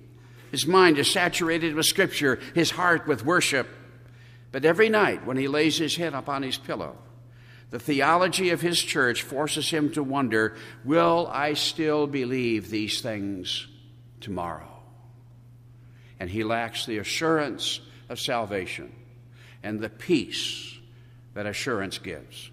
His 0.51 0.67
mind 0.67 0.97
is 0.97 1.09
saturated 1.09 1.75
with 1.75 1.85
Scripture, 1.85 2.39
his 2.53 2.71
heart 2.71 3.07
with 3.07 3.25
worship. 3.25 3.67
But 4.51 4.65
every 4.65 4.89
night 4.89 5.25
when 5.25 5.37
he 5.37 5.47
lays 5.47 5.77
his 5.77 5.95
head 5.95 6.13
upon 6.13 6.43
his 6.43 6.57
pillow, 6.57 6.97
the 7.69 7.79
theology 7.79 8.49
of 8.49 8.59
his 8.59 8.81
church 8.81 9.23
forces 9.23 9.69
him 9.69 9.93
to 9.93 10.03
wonder 10.03 10.55
will 10.83 11.29
I 11.31 11.53
still 11.53 12.05
believe 12.05 12.69
these 12.69 12.99
things 12.99 13.65
tomorrow? 14.19 14.67
And 16.19 16.29
he 16.29 16.43
lacks 16.43 16.85
the 16.85 16.97
assurance 16.97 17.79
of 18.09 18.19
salvation 18.19 18.93
and 19.63 19.79
the 19.79 19.89
peace 19.89 20.77
that 21.33 21.45
assurance 21.45 21.97
gives. 21.97 22.51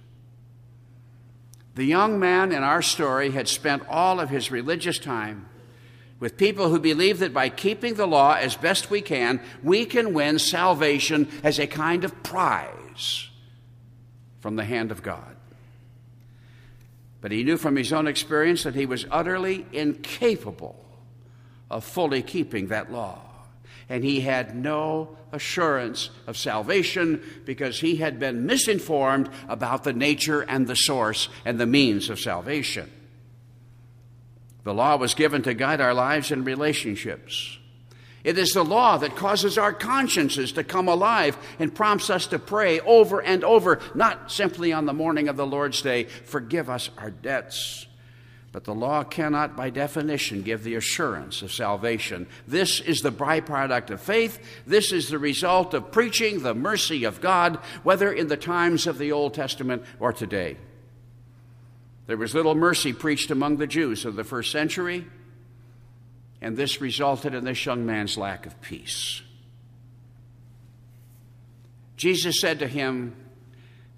The 1.75 1.85
young 1.85 2.21
man 2.21 2.53
in 2.53 2.63
our 2.63 2.83
story 2.83 3.31
had 3.31 3.49
spent 3.49 3.89
all 3.89 4.21
of 4.21 4.31
his 4.31 4.53
religious 4.53 5.01
time 5.01 5.49
with 6.21 6.37
people 6.37 6.69
who 6.69 6.81
believe 6.81 7.21
that 7.21 7.33
by 7.33 7.49
keeping 7.49 7.95
the 7.95 8.07
law 8.07 8.35
as 8.35 8.57
best 8.57 8.91
we 8.91 9.01
can, 9.01 9.41
we 9.63 9.85
can 9.85 10.13
win 10.13 10.39
salvation 10.39 11.29
as 11.43 11.59
a 11.59 11.67
kind 11.67 12.05
of 12.05 12.23
prize 12.23 13.29
from 14.41 14.57
the 14.57 14.65
hand 14.65 14.91
of 14.91 15.03
God. 15.03 15.37
But 17.21 17.33
he 17.33 17.45
knew 17.45 17.57
from 17.57 17.77
his 17.77 17.93
own 17.93 18.07
experience 18.07 18.63
that 18.63 18.75
he 18.75 18.87
was 18.87 19.07
utterly 19.11 19.67
incapable 19.73 20.85
of 21.71 21.85
fully 21.85 22.23
keeping 22.23 22.69
that 22.69 22.93
law. 22.93 23.21
And 23.89 24.05
he 24.05 24.21
had 24.21 24.55
no 24.55 25.17
assurance 25.33 26.11
of 26.27 26.37
salvation 26.37 27.23
because 27.45 27.81
he 27.81 27.97
had 27.97 28.19
been 28.19 28.47
misinformed 28.47 29.31
about 29.49 29.85
the 29.85 29.93
nature 29.93 30.43
and 30.43 30.67
the 30.67 30.75
source 30.75 31.29
and 31.45 31.59
the 31.59 31.67
means 31.67 32.11
of 32.11 32.21
salvation. 32.21 32.91
The 34.69 34.75
law 34.75 34.97
was 34.97 35.15
given 35.15 35.41
to 35.45 35.55
guide 35.55 35.81
our 35.81 35.95
lives 35.95 36.31
and 36.31 36.45
relationships. 36.45 37.57
It 38.23 38.37
is 38.37 38.51
the 38.51 38.63
law 38.63 38.99
that 38.99 39.17
causes 39.17 39.57
our 39.57 39.73
consciences 39.73 40.53
to 40.53 40.63
come 40.63 40.89
alive 40.89 41.39
and 41.59 41.75
prompts 41.75 42.11
us 42.11 42.27
to 42.27 42.39
pray 42.39 42.79
over 42.81 43.23
and 43.23 43.45
over, 43.45 43.81
not 43.95 44.31
simply 44.31 44.75
on 44.75 44.85
the 44.85 44.93
morning 44.93 45.27
of 45.27 45.39
the 45.39 45.47
Lord's 45.47 45.81
Day, 45.81 46.05
forgive 46.05 46.69
us 46.69 46.91
our 46.99 47.11
debts. 47.11 47.87
But 48.53 48.65
the 48.65 48.75
law 48.75 49.05
cannot, 49.05 49.57
by 49.57 49.71
definition, 49.71 50.43
give 50.43 50.65
the 50.65 50.75
assurance 50.75 51.41
of 51.41 51.51
salvation. 51.51 52.27
This 52.47 52.79
is 52.79 53.01
the 53.01 53.11
byproduct 53.11 53.89
of 53.89 54.03
faith. 54.03 54.39
This 54.67 54.93
is 54.93 55.09
the 55.09 55.19
result 55.19 55.73
of 55.73 55.91
preaching 55.91 56.43
the 56.43 56.55
mercy 56.55 57.05
of 57.05 57.23
God, 57.23 57.57
whether 57.85 58.13
in 58.13 58.29
the 58.29 58.37
times 58.37 58.87
of 58.87 58.99
the 58.99 59.13
Old 59.13 59.33
Testament 59.33 59.83
or 59.99 60.13
today. 60.13 60.59
There 62.09 62.17
was 62.17 62.35
little 62.35 62.55
mercy 62.55 62.95
preached 62.95 63.31
among 63.31 63.59
the 63.59 63.67
Jews 63.67 64.07
of 64.07 64.17
the 64.17 64.25
first 64.25 64.51
century, 64.51 65.05
and 66.41 66.57
this 66.57 66.81
resulted 66.81 67.35
in 67.35 67.45
this 67.45 67.67
young 67.67 67.85
man's 67.85 68.17
lack 68.17 68.47
of 68.47 68.59
peace. 68.63 69.21
Jesus 71.99 72.41
said 72.41 72.61
to 72.61 72.67
him, 72.67 73.15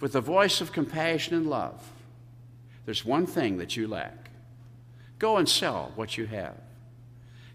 with 0.00 0.16
a 0.16 0.20
voice 0.20 0.60
of 0.60 0.72
compassion 0.72 1.36
and 1.36 1.48
love, 1.48 1.88
There's 2.84 3.04
one 3.04 3.26
thing 3.26 3.58
that 3.58 3.76
you 3.76 3.86
lack. 3.86 4.30
Go 5.20 5.36
and 5.36 5.48
sell 5.48 5.92
what 5.94 6.18
you 6.18 6.26
have, 6.26 6.56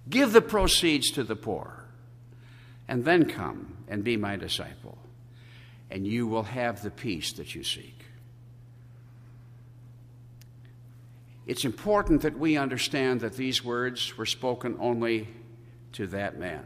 give 0.10 0.32
the 0.32 0.42
proceeds 0.42 1.12
to 1.12 1.26
the 1.26 1.36
poor, 1.36 1.84
and 2.88 3.04
then 3.04 3.26
come 3.26 3.76
and 3.90 4.06
be 4.06 4.16
my 4.16 4.38
disciple, 4.38 4.98
and 5.92 6.08
you 6.08 6.28
will 6.28 6.44
have 6.44 6.82
the 6.82 6.92
peace 6.92 7.34
that 7.34 7.56
you 7.56 7.64
seek. 7.66 7.95
It's 11.46 11.66
important 11.66 12.22
that 12.22 12.40
we 12.40 12.58
understand 12.58 13.22
that 13.22 13.36
these 13.36 13.64
words 13.64 14.18
were 14.18 14.26
spoken 14.26 14.78
only 14.80 15.28
to 15.94 16.08
that 16.08 16.40
man. 16.40 16.66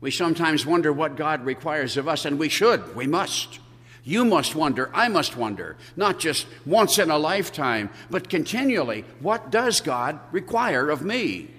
We 0.00 0.10
sometimes 0.10 0.66
wonder 0.66 0.92
what 0.92 1.16
God 1.16 1.44
requires 1.44 1.96
of 1.96 2.08
us, 2.08 2.24
and 2.24 2.38
we 2.38 2.48
should, 2.48 2.96
we 2.96 3.06
must. 3.06 3.60
You 4.04 4.24
must 4.24 4.56
wonder, 4.56 4.90
I 4.92 5.08
must 5.08 5.36
wonder, 5.36 5.76
not 5.96 6.18
just 6.18 6.46
once 6.66 6.98
in 6.98 7.08
a 7.08 7.18
lifetime, 7.18 7.88
but 8.10 8.28
continually, 8.28 9.04
what 9.20 9.50
does 9.50 9.80
God 9.80 10.18
require 10.32 10.90
of 10.90 11.02
me? 11.02 11.50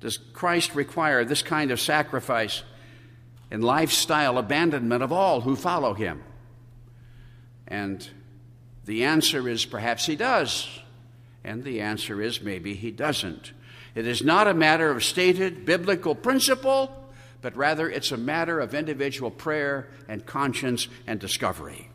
Does 0.00 0.16
Christ 0.16 0.74
require 0.74 1.26
this 1.26 1.42
kind 1.42 1.70
of 1.70 1.78
sacrifice 1.78 2.62
and 3.50 3.62
lifestyle 3.62 4.38
abandonment 4.38 5.02
of 5.02 5.12
all 5.12 5.42
who 5.42 5.56
follow 5.56 5.92
him? 5.92 6.22
And 7.70 8.06
the 8.84 9.04
answer 9.04 9.48
is 9.48 9.64
perhaps 9.64 10.06
he 10.06 10.16
does. 10.16 10.68
And 11.44 11.64
the 11.64 11.80
answer 11.80 12.20
is 12.20 12.42
maybe 12.42 12.74
he 12.74 12.90
doesn't. 12.90 13.52
It 13.94 14.06
is 14.06 14.22
not 14.22 14.46
a 14.46 14.54
matter 14.54 14.90
of 14.90 15.04
stated 15.04 15.64
biblical 15.64 16.14
principle, 16.14 16.94
but 17.40 17.56
rather 17.56 17.88
it's 17.88 18.12
a 18.12 18.16
matter 18.16 18.60
of 18.60 18.74
individual 18.74 19.30
prayer 19.30 19.88
and 20.08 20.26
conscience 20.26 20.88
and 21.06 21.18
discovery. 21.18 21.88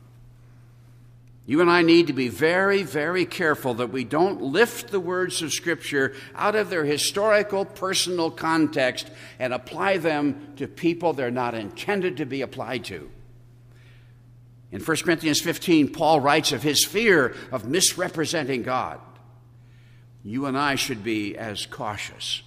You 1.47 1.61
and 1.61 1.69
I 1.69 1.83
need 1.83 2.07
to 2.07 2.13
be 2.13 2.27
very, 2.27 2.81
very 2.81 3.25
careful 3.25 3.75
that 3.75 3.91
we 3.91 4.03
don't 4.03 4.41
lift 4.41 4.89
the 4.89 4.99
words 4.99 5.43
of 5.43 5.53
Scripture 5.53 6.15
out 6.33 6.55
of 6.55 6.71
their 6.71 6.85
historical, 6.85 7.65
personal 7.65 8.31
context 8.31 9.11
and 9.37 9.53
apply 9.53 9.97
them 9.97 10.53
to 10.55 10.67
people 10.67 11.13
they're 11.13 11.29
not 11.29 11.53
intended 11.53 12.17
to 12.17 12.25
be 12.25 12.41
applied 12.41 12.85
to. 12.85 13.11
In 14.71 14.81
1 14.81 14.97
Corinthians 14.97 15.39
15, 15.41 15.93
Paul 15.93 16.19
writes 16.19 16.51
of 16.51 16.63
his 16.63 16.83
fear 16.85 17.35
of 17.51 17.67
misrepresenting 17.67 18.63
God. 18.63 18.99
You 20.23 20.47
and 20.47 20.57
I 20.57 20.75
should 20.75 21.03
be 21.03 21.37
as 21.37 21.65
cautious 21.65 22.41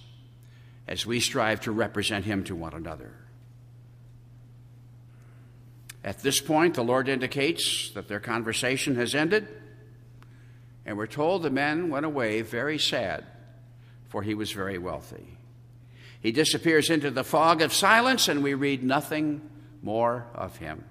as 0.87 1.05
we 1.05 1.19
strive 1.19 1.61
to 1.61 1.71
represent 1.71 2.25
him 2.25 2.43
to 2.45 2.55
one 2.55 2.73
another. 2.73 3.13
At 6.03 6.19
this 6.19 6.39
point, 6.39 6.75
the 6.75 6.83
Lord 6.83 7.07
indicates 7.09 7.91
that 7.91 8.07
their 8.07 8.19
conversation 8.19 8.95
has 8.95 9.13
ended, 9.13 9.47
and 10.85 10.97
we're 10.97 11.07
told 11.07 11.43
the 11.43 11.49
man 11.49 11.89
went 11.89 12.05
away 12.05 12.41
very 12.41 12.79
sad, 12.79 13.25
for 14.07 14.23
he 14.23 14.33
was 14.33 14.51
very 14.51 14.77
wealthy. 14.77 15.37
He 16.21 16.31
disappears 16.31 16.89
into 16.89 17.11
the 17.11 17.23
fog 17.23 17.61
of 17.61 17.73
silence, 17.73 18.27
and 18.27 18.43
we 18.43 18.53
read 18.53 18.83
nothing 18.83 19.41
more 19.81 20.25
of 20.33 20.57
him. 20.57 20.83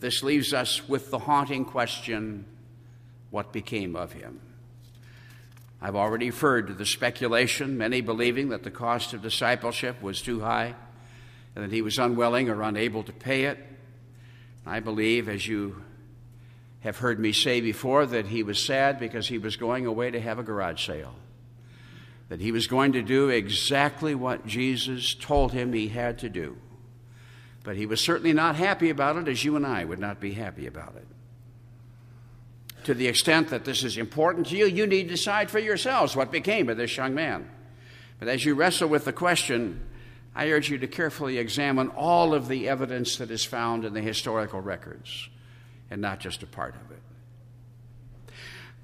This 0.00 0.22
leaves 0.22 0.52
us 0.54 0.88
with 0.88 1.10
the 1.10 1.18
haunting 1.18 1.64
question 1.64 2.44
what 3.30 3.52
became 3.52 3.96
of 3.96 4.12
him? 4.12 4.40
I've 5.80 5.96
already 5.96 6.26
referred 6.26 6.68
to 6.68 6.74
the 6.74 6.86
speculation, 6.86 7.78
many 7.78 8.00
believing 8.00 8.48
that 8.48 8.64
the 8.64 8.70
cost 8.70 9.12
of 9.12 9.22
discipleship 9.22 10.02
was 10.02 10.20
too 10.20 10.40
high 10.40 10.74
and 11.54 11.64
that 11.64 11.72
he 11.72 11.82
was 11.82 11.98
unwilling 11.98 12.48
or 12.48 12.62
unable 12.62 13.02
to 13.04 13.12
pay 13.12 13.44
it. 13.44 13.58
I 14.66 14.80
believe, 14.80 15.28
as 15.28 15.46
you 15.46 15.82
have 16.80 16.98
heard 16.98 17.18
me 17.18 17.32
say 17.32 17.60
before, 17.60 18.06
that 18.06 18.26
he 18.26 18.42
was 18.42 18.64
sad 18.64 18.98
because 18.98 19.28
he 19.28 19.38
was 19.38 19.56
going 19.56 19.86
away 19.86 20.10
to 20.10 20.20
have 20.20 20.38
a 20.38 20.42
garage 20.42 20.84
sale. 20.86 21.14
That 22.28 22.40
he 22.40 22.52
was 22.52 22.66
going 22.66 22.92
to 22.92 23.02
do 23.02 23.28
exactly 23.28 24.14
what 24.14 24.46
Jesus 24.46 25.14
told 25.14 25.52
him 25.52 25.72
he 25.72 25.88
had 25.88 26.18
to 26.20 26.28
do. 26.28 26.56
But 27.68 27.76
he 27.76 27.84
was 27.84 28.00
certainly 28.00 28.32
not 28.32 28.56
happy 28.56 28.88
about 28.88 29.16
it, 29.16 29.28
as 29.28 29.44
you 29.44 29.54
and 29.54 29.66
I 29.66 29.84
would 29.84 29.98
not 29.98 30.20
be 30.20 30.32
happy 30.32 30.66
about 30.66 30.94
it. 30.96 31.06
to 32.84 32.94
the 32.94 33.08
extent 33.08 33.50
that 33.50 33.66
this 33.66 33.84
is 33.84 33.98
important 33.98 34.46
to 34.46 34.56
you, 34.56 34.64
you 34.64 34.86
need 34.86 35.02
to 35.02 35.08
decide 35.10 35.50
for 35.50 35.58
yourselves 35.58 36.16
what 36.16 36.32
became 36.32 36.70
of 36.70 36.78
this 36.78 36.96
young 36.96 37.14
man. 37.14 37.46
But 38.18 38.28
as 38.28 38.42
you 38.42 38.54
wrestle 38.54 38.88
with 38.88 39.04
the 39.04 39.12
question, 39.12 39.82
I 40.34 40.48
urge 40.48 40.70
you 40.70 40.78
to 40.78 40.86
carefully 40.86 41.36
examine 41.36 41.88
all 41.88 42.32
of 42.32 42.48
the 42.48 42.70
evidence 42.70 43.18
that 43.18 43.30
is 43.30 43.44
found 43.44 43.84
in 43.84 43.92
the 43.92 44.00
historical 44.00 44.62
records 44.62 45.28
and 45.90 46.00
not 46.00 46.20
just 46.20 46.42
a 46.42 46.46
part 46.46 46.74
of 46.74 46.90
it. 46.90 47.02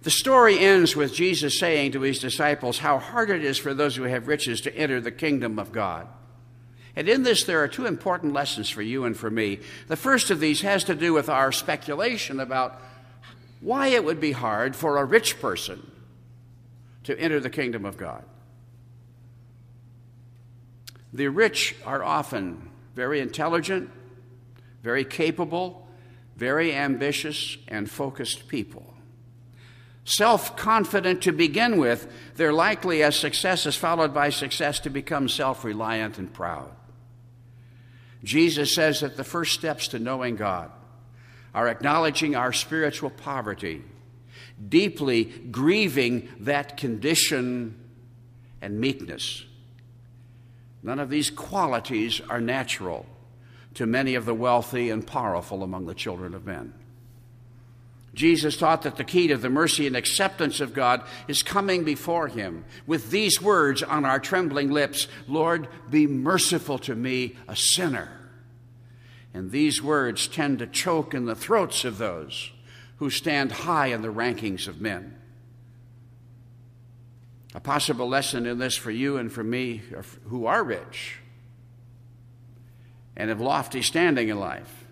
The 0.02 0.10
story 0.10 0.58
ends 0.58 0.94
with 0.94 1.14
Jesus 1.14 1.58
saying 1.58 1.92
to 1.92 2.02
his 2.02 2.18
disciples 2.18 2.80
how 2.80 2.98
hard 2.98 3.30
it 3.30 3.42
is 3.42 3.56
for 3.56 3.72
those 3.72 3.96
who 3.96 4.02
have 4.02 4.28
riches 4.28 4.60
to 4.60 4.76
enter 4.76 5.00
the 5.00 5.10
kingdom 5.10 5.58
of 5.58 5.72
God. 5.72 6.06
And 6.96 7.08
in 7.08 7.24
this, 7.24 7.44
there 7.44 7.62
are 7.62 7.68
two 7.68 7.86
important 7.86 8.32
lessons 8.32 8.70
for 8.70 8.82
you 8.82 9.04
and 9.04 9.16
for 9.16 9.30
me. 9.30 9.60
The 9.88 9.96
first 9.96 10.30
of 10.30 10.40
these 10.40 10.60
has 10.60 10.84
to 10.84 10.94
do 10.94 11.12
with 11.12 11.28
our 11.28 11.50
speculation 11.50 12.38
about 12.38 12.80
why 13.60 13.88
it 13.88 14.04
would 14.04 14.20
be 14.20 14.32
hard 14.32 14.76
for 14.76 14.98
a 14.98 15.04
rich 15.04 15.40
person 15.40 15.90
to 17.04 17.18
enter 17.18 17.40
the 17.40 17.50
kingdom 17.50 17.84
of 17.84 17.96
God. 17.96 18.24
The 21.12 21.28
rich 21.28 21.74
are 21.84 22.02
often 22.02 22.70
very 22.94 23.20
intelligent, 23.20 23.90
very 24.82 25.04
capable, 25.04 25.86
very 26.36 26.74
ambitious, 26.74 27.56
and 27.68 27.90
focused 27.90 28.48
people. 28.48 28.94
Self 30.04 30.56
confident 30.56 31.22
to 31.22 31.32
begin 31.32 31.78
with, 31.78 32.12
they're 32.36 32.52
likely, 32.52 33.02
as 33.02 33.16
success 33.16 33.64
is 33.64 33.76
followed 33.76 34.12
by 34.12 34.28
success, 34.28 34.78
to 34.80 34.90
become 34.90 35.28
self 35.28 35.64
reliant 35.64 36.18
and 36.18 36.32
proud. 36.32 36.70
Jesus 38.24 38.74
says 38.74 39.00
that 39.00 39.16
the 39.16 39.24
first 39.24 39.52
steps 39.52 39.88
to 39.88 39.98
knowing 39.98 40.36
God 40.36 40.70
are 41.54 41.68
acknowledging 41.68 42.34
our 42.34 42.52
spiritual 42.52 43.10
poverty, 43.10 43.82
deeply 44.68 45.24
grieving 45.24 46.28
that 46.40 46.76
condition 46.76 47.78
and 48.60 48.80
meekness. 48.80 49.44
None 50.82 50.98
of 50.98 51.10
these 51.10 51.30
qualities 51.30 52.20
are 52.28 52.40
natural 52.40 53.06
to 53.74 53.86
many 53.86 54.14
of 54.14 54.24
the 54.24 54.34
wealthy 54.34 54.90
and 54.90 55.06
powerful 55.06 55.62
among 55.62 55.86
the 55.86 55.94
children 55.94 56.34
of 56.34 56.46
men. 56.46 56.74
Jesus 58.14 58.56
taught 58.56 58.82
that 58.82 58.96
the 58.96 59.04
key 59.04 59.26
to 59.28 59.36
the 59.36 59.50
mercy 59.50 59.86
and 59.86 59.96
acceptance 59.96 60.60
of 60.60 60.72
God 60.72 61.02
is 61.26 61.42
coming 61.42 61.84
before 61.84 62.28
Him 62.28 62.64
with 62.86 63.10
these 63.10 63.42
words 63.42 63.82
on 63.82 64.04
our 64.04 64.20
trembling 64.20 64.70
lips 64.70 65.08
Lord, 65.28 65.68
be 65.90 66.06
merciful 66.06 66.78
to 66.78 66.94
me, 66.94 67.36
a 67.48 67.56
sinner. 67.56 68.08
And 69.34 69.50
these 69.50 69.82
words 69.82 70.28
tend 70.28 70.60
to 70.60 70.66
choke 70.66 71.12
in 71.12 71.26
the 71.26 71.34
throats 71.34 71.84
of 71.84 71.98
those 71.98 72.52
who 72.98 73.10
stand 73.10 73.50
high 73.50 73.88
in 73.88 74.02
the 74.02 74.12
rankings 74.12 74.68
of 74.68 74.80
men. 74.80 75.18
A 77.52 77.60
possible 77.60 78.08
lesson 78.08 78.46
in 78.46 78.58
this 78.58 78.76
for 78.76 78.92
you 78.92 79.16
and 79.16 79.32
for 79.32 79.42
me 79.42 79.82
who 80.28 80.46
are 80.46 80.62
rich 80.62 81.18
and 83.16 83.30
of 83.30 83.40
lofty 83.40 83.82
standing 83.82 84.28
in 84.28 84.38
life 84.38 84.83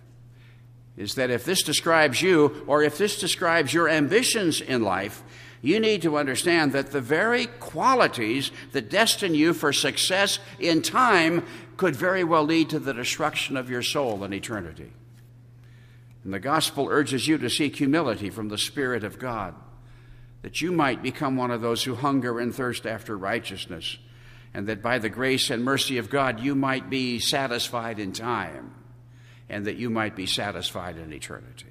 is 0.97 1.15
that 1.15 1.31
if 1.31 1.45
this 1.45 1.63
describes 1.63 2.21
you 2.21 2.65
or 2.67 2.83
if 2.83 2.99
this 2.99 3.19
describes 3.19 3.73
your 3.73 3.89
ambitions 3.89 4.61
in 4.61 4.83
life, 4.83 5.23
you 5.63 5.79
need 5.79 6.03
to 6.03 6.19
understand 6.19 6.73
that 6.73 6.91
the 6.91 7.01
very 7.01 7.47
qualities 7.47 8.51
that 8.73 8.91
destine 8.91 9.35
you 9.35 9.55
for 9.55 9.73
success 9.73 10.39
in 10.59 10.83
time 10.83 11.47
could 11.77 11.97
very 11.97 12.25
well 12.25 12.45
lead 12.45 12.69
to 12.71 12.79
the 12.79 12.93
destruction 12.93 13.57
of 13.57 13.71
your 13.71 13.83
soul 13.83 14.25
in 14.25 14.35
eternity. 14.35 14.93
And 16.25 16.35
the 16.35 16.41
gospel 16.41 16.89
urges 16.91 17.27
you 17.27 17.39
to 17.39 17.49
seek 17.49 17.77
humility 17.77 18.29
from 18.29 18.49
the 18.49 18.59
Spirit 18.59 19.05
of 19.05 19.19
God, 19.19 19.55
that 20.43 20.61
you 20.61 20.73
might 20.73 21.03
become 21.03 21.37
one 21.37 21.51
of 21.51 21.61
those 21.61 21.85
who 21.85 21.95
hunger 21.95 22.39
and 22.39 22.55
thirst 22.55 22.87
after 22.87 23.17
righteousness, 23.17 23.99
and 24.53 24.67
that 24.67 24.83
by 24.83 24.99
the 24.99 25.09
grace 25.09 25.49
and 25.49 25.65
mercy 25.65 25.97
of 25.97 26.11
God 26.11 26.41
you 26.41 26.55
might 26.55 26.91
be 26.91 27.19
satisfied 27.19 27.99
in 27.99 28.13
time, 28.13 28.75
and 29.53 29.67
that 29.67 29.77
you 29.77 29.91
might 29.91 30.17
be 30.17 30.25
satisfied 30.25 30.97
in 30.97 31.13
eternity. 31.13 31.67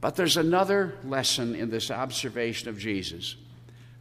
But 0.00 0.14
there's 0.14 0.36
another 0.36 0.94
lesson 1.04 1.54
in 1.56 1.68
this 1.68 1.90
observation 1.90 2.68
of 2.68 2.78
Jesus 2.78 3.34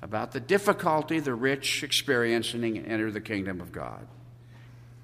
about 0.03 0.31
the 0.31 0.39
difficulty 0.39 1.19
the 1.19 1.33
rich 1.33 1.83
experience 1.83 2.53
in 2.53 2.63
enter 2.85 3.11
the 3.11 3.19
kingdom 3.19 3.59
of 3.59 3.71
God. 3.71 4.07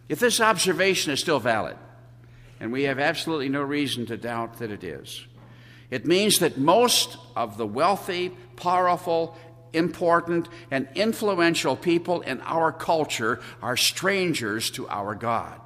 If 0.07 0.19
this 0.19 0.39
observation 0.39 1.11
is 1.11 1.19
still 1.19 1.39
valid, 1.39 1.75
and 2.59 2.71
we 2.71 2.83
have 2.83 2.99
absolutely 2.99 3.49
no 3.49 3.63
reason 3.63 4.05
to 4.05 4.15
doubt 4.15 4.59
that 4.59 4.69
it 4.69 4.83
is, 4.83 5.25
it 5.89 6.05
means 6.05 6.37
that 6.37 6.57
most 6.57 7.17
of 7.35 7.57
the 7.57 7.65
wealthy, 7.65 8.29
powerful, 8.55 9.35
important, 9.73 10.47
and 10.69 10.87
influential 10.93 11.75
people 11.75 12.21
in 12.21 12.41
our 12.41 12.71
culture 12.71 13.41
are 13.61 13.75
strangers 13.75 14.69
to 14.71 14.87
our 14.87 15.15
God. 15.15 15.64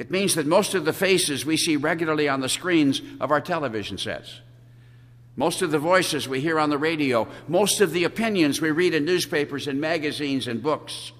It 0.00 0.10
means 0.10 0.34
that 0.36 0.46
most 0.46 0.72
of 0.72 0.86
the 0.86 0.94
faces 0.94 1.44
we 1.44 1.58
see 1.58 1.76
regularly 1.76 2.26
on 2.26 2.40
the 2.40 2.48
screens 2.48 3.02
of 3.20 3.30
our 3.30 3.40
television 3.42 3.98
sets, 3.98 4.40
most 5.36 5.60
of 5.60 5.72
the 5.72 5.78
voices 5.78 6.26
we 6.26 6.40
hear 6.40 6.58
on 6.58 6.70
the 6.70 6.78
radio, 6.78 7.28
most 7.48 7.82
of 7.82 7.92
the 7.92 8.04
opinions 8.04 8.62
we 8.62 8.70
read 8.70 8.94
in 8.94 9.04
newspapers 9.04 9.68
and 9.68 9.78
magazines 9.78 10.48
and 10.48 10.62
books, 10.62 11.12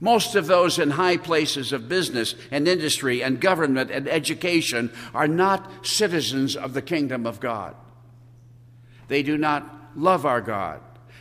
most 0.00 0.34
of 0.34 0.48
those 0.48 0.80
in 0.80 0.90
high 0.90 1.16
places 1.16 1.72
of 1.72 1.88
business 1.88 2.34
and 2.50 2.66
industry 2.66 3.22
and 3.22 3.40
government 3.40 3.92
and 3.92 4.08
education 4.08 4.90
are 5.14 5.28
not 5.28 5.86
citizens 5.86 6.56
of 6.56 6.74
the 6.74 6.82
kingdom 6.82 7.24
of 7.24 7.38
God. 7.38 7.76
They 9.06 9.22
do 9.22 9.38
not 9.38 9.92
love 9.94 10.26
our 10.26 10.40
God. 10.40 10.80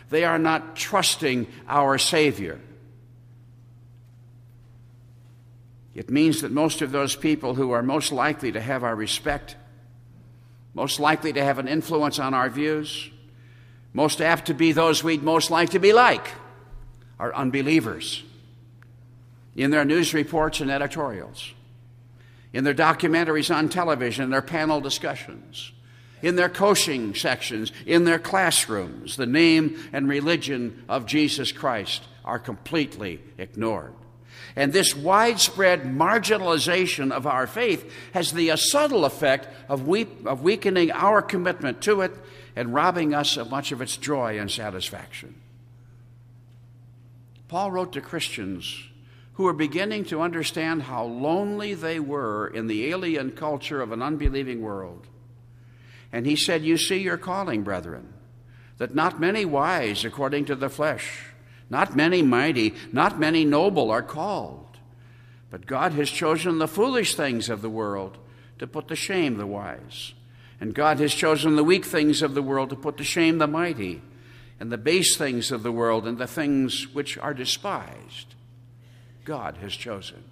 They 0.10 0.24
are 0.24 0.40
not 0.40 0.76
trusting 0.76 1.46
our 1.68 2.00
Savior. 2.00 2.60
It 5.94 6.10
means 6.10 6.42
that 6.42 6.52
most 6.52 6.82
of 6.82 6.92
those 6.92 7.16
people 7.16 7.56
who 7.56 7.72
are 7.72 7.84
most 7.84 8.12
likely 8.12 8.52
to 8.54 8.62
have 8.62 8.84
our 8.84 8.96
respect, 8.96 9.56
most 10.74 11.00
likely 11.00 11.34
to 11.34 11.44
have 11.44 11.60
an 11.60 11.68
influence 11.68 12.18
on 12.18 12.34
our 12.34 12.50
views, 12.50 13.10
most 13.94 14.22
apt 14.22 14.48
to 14.48 14.54
be 14.54 14.72
those 14.72 15.04
we'd 15.04 15.24
most 15.24 15.52
like 15.52 15.72
to 15.72 15.80
be 15.80 15.92
like, 15.92 16.26
are 17.20 17.34
unbelievers. 17.36 18.24
In 19.56 19.70
their 19.70 19.84
news 19.84 20.14
reports 20.14 20.62
and 20.62 20.72
editorials, 20.72 21.54
in 22.54 22.64
their 22.64 22.74
documentaries 22.74 23.54
on 23.54 23.68
television, 23.68 24.24
in 24.26 24.30
their 24.30 24.42
panel 24.42 24.80
discussions, 24.80 25.74
in 26.22 26.38
their 26.38 26.50
coaching 26.50 27.14
sections, 27.16 27.74
in 27.86 28.06
their 28.06 28.20
classrooms, 28.20 29.18
the 29.18 29.26
name 29.26 29.78
and 29.92 30.08
religion 30.08 30.86
of 30.88 31.06
Jesus 31.06 31.52
Christ 31.52 32.04
are 32.24 32.40
completely 32.40 33.22
ignored. 33.38 33.94
And 34.56 34.74
this 34.74 34.96
widespread 34.96 35.84
marginalization 35.84 37.12
of 37.12 37.26
our 37.26 37.48
faith 37.48 37.92
has 38.14 38.32
the 38.32 38.56
subtle 38.58 39.06
effect 39.06 39.48
of, 39.70 39.88
weep, 39.88 40.26
of 40.26 40.44
weakening 40.44 40.92
our 40.92 41.22
commitment 41.22 41.82
to 41.84 42.02
it 42.02 42.14
and 42.56 42.74
robbing 42.74 43.14
us 43.14 43.38
of 43.38 43.50
much 43.50 43.72
of 43.72 43.82
its 43.82 43.98
joy 43.98 44.38
and 44.40 44.52
satisfaction. 44.52 45.36
Paul 47.48 47.72
wrote 47.72 47.94
to 47.94 48.02
Christians 48.02 48.90
who 49.34 49.44
were 49.44 49.54
beginning 49.54 50.06
to 50.06 50.22
understand 50.22 50.84
how 50.84 51.04
lonely 51.04 51.74
they 51.74 52.00
were 52.00 52.48
in 52.48 52.68
the 52.68 52.88
alien 52.88 53.32
culture 53.32 53.82
of 53.82 53.92
an 53.92 54.02
unbelieving 54.02 54.62
world. 54.62 55.08
And 56.12 56.26
he 56.26 56.36
said, 56.36 56.64
You 56.64 56.78
see 56.78 56.98
your 56.98 57.18
calling, 57.18 57.64
brethren, 57.64 58.14
that 58.78 58.94
not 58.94 59.20
many 59.20 59.46
wise 59.46 60.04
according 60.04 60.46
to 60.46 60.56
the 60.56 60.70
flesh 60.70 61.31
not 61.72 61.96
many 61.96 62.22
mighty, 62.22 62.76
not 62.92 63.18
many 63.18 63.46
noble 63.46 63.90
are 63.90 64.04
called. 64.04 64.78
But 65.50 65.66
God 65.66 65.94
has 65.94 66.12
chosen 66.12 66.60
the 66.60 66.68
foolish 66.68 67.16
things 67.16 67.50
of 67.50 67.62
the 67.62 67.70
world 67.70 68.18
to 68.60 68.68
put 68.68 68.90
to 68.90 68.96
shame 68.96 69.38
the 69.38 69.48
wise. 69.48 70.14
And 70.60 70.76
God 70.76 71.00
has 71.00 71.14
chosen 71.14 71.56
the 71.56 71.64
weak 71.64 71.86
things 71.86 72.22
of 72.22 72.34
the 72.34 72.42
world 72.42 72.70
to 72.72 72.76
put 72.76 72.98
to 72.98 73.06
shame 73.06 73.38
the 73.38 73.48
mighty, 73.48 74.02
and 74.60 74.70
the 74.70 74.78
base 74.78 75.16
things 75.16 75.50
of 75.50 75.64
the 75.64 75.72
world 75.72 76.06
and 76.06 76.18
the 76.18 76.28
things 76.28 76.94
which 76.94 77.18
are 77.18 77.34
despised. 77.34 78.36
God 79.24 79.58
has 79.62 79.74
chosen. 79.74 80.26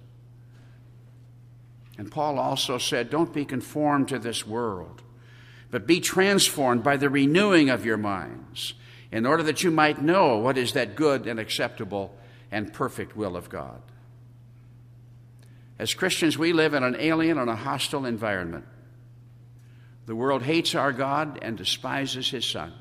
And 1.96 2.10
Paul 2.10 2.38
also 2.38 2.76
said, 2.76 3.08
Don't 3.08 3.32
be 3.32 3.46
conformed 3.46 4.08
to 4.08 4.18
this 4.18 4.46
world, 4.46 5.02
but 5.70 5.86
be 5.86 6.00
transformed 6.00 6.84
by 6.84 6.98
the 6.98 7.08
renewing 7.08 7.70
of 7.70 7.86
your 7.86 7.96
minds 7.96 8.74
in 9.12 9.26
order 9.26 9.42
that 9.42 9.62
you 9.62 9.70
might 9.70 10.02
know 10.02 10.38
what 10.38 10.56
is 10.56 10.72
that 10.74 10.94
good 10.94 11.26
and 11.26 11.40
acceptable 11.40 12.14
and 12.50 12.72
perfect 12.72 13.16
will 13.16 13.36
of 13.36 13.48
God. 13.48 13.80
As 15.78 15.94
Christians, 15.94 16.36
we 16.36 16.52
live 16.52 16.74
in 16.74 16.82
an 16.82 16.96
alien 16.98 17.38
and 17.38 17.48
a 17.48 17.56
hostile 17.56 18.04
environment. 18.04 18.66
The 20.06 20.14
world 20.14 20.42
hates 20.42 20.74
our 20.74 20.92
God 20.92 21.38
and 21.42 21.56
despises 21.56 22.30
His 22.30 22.44
Son. 22.44 22.72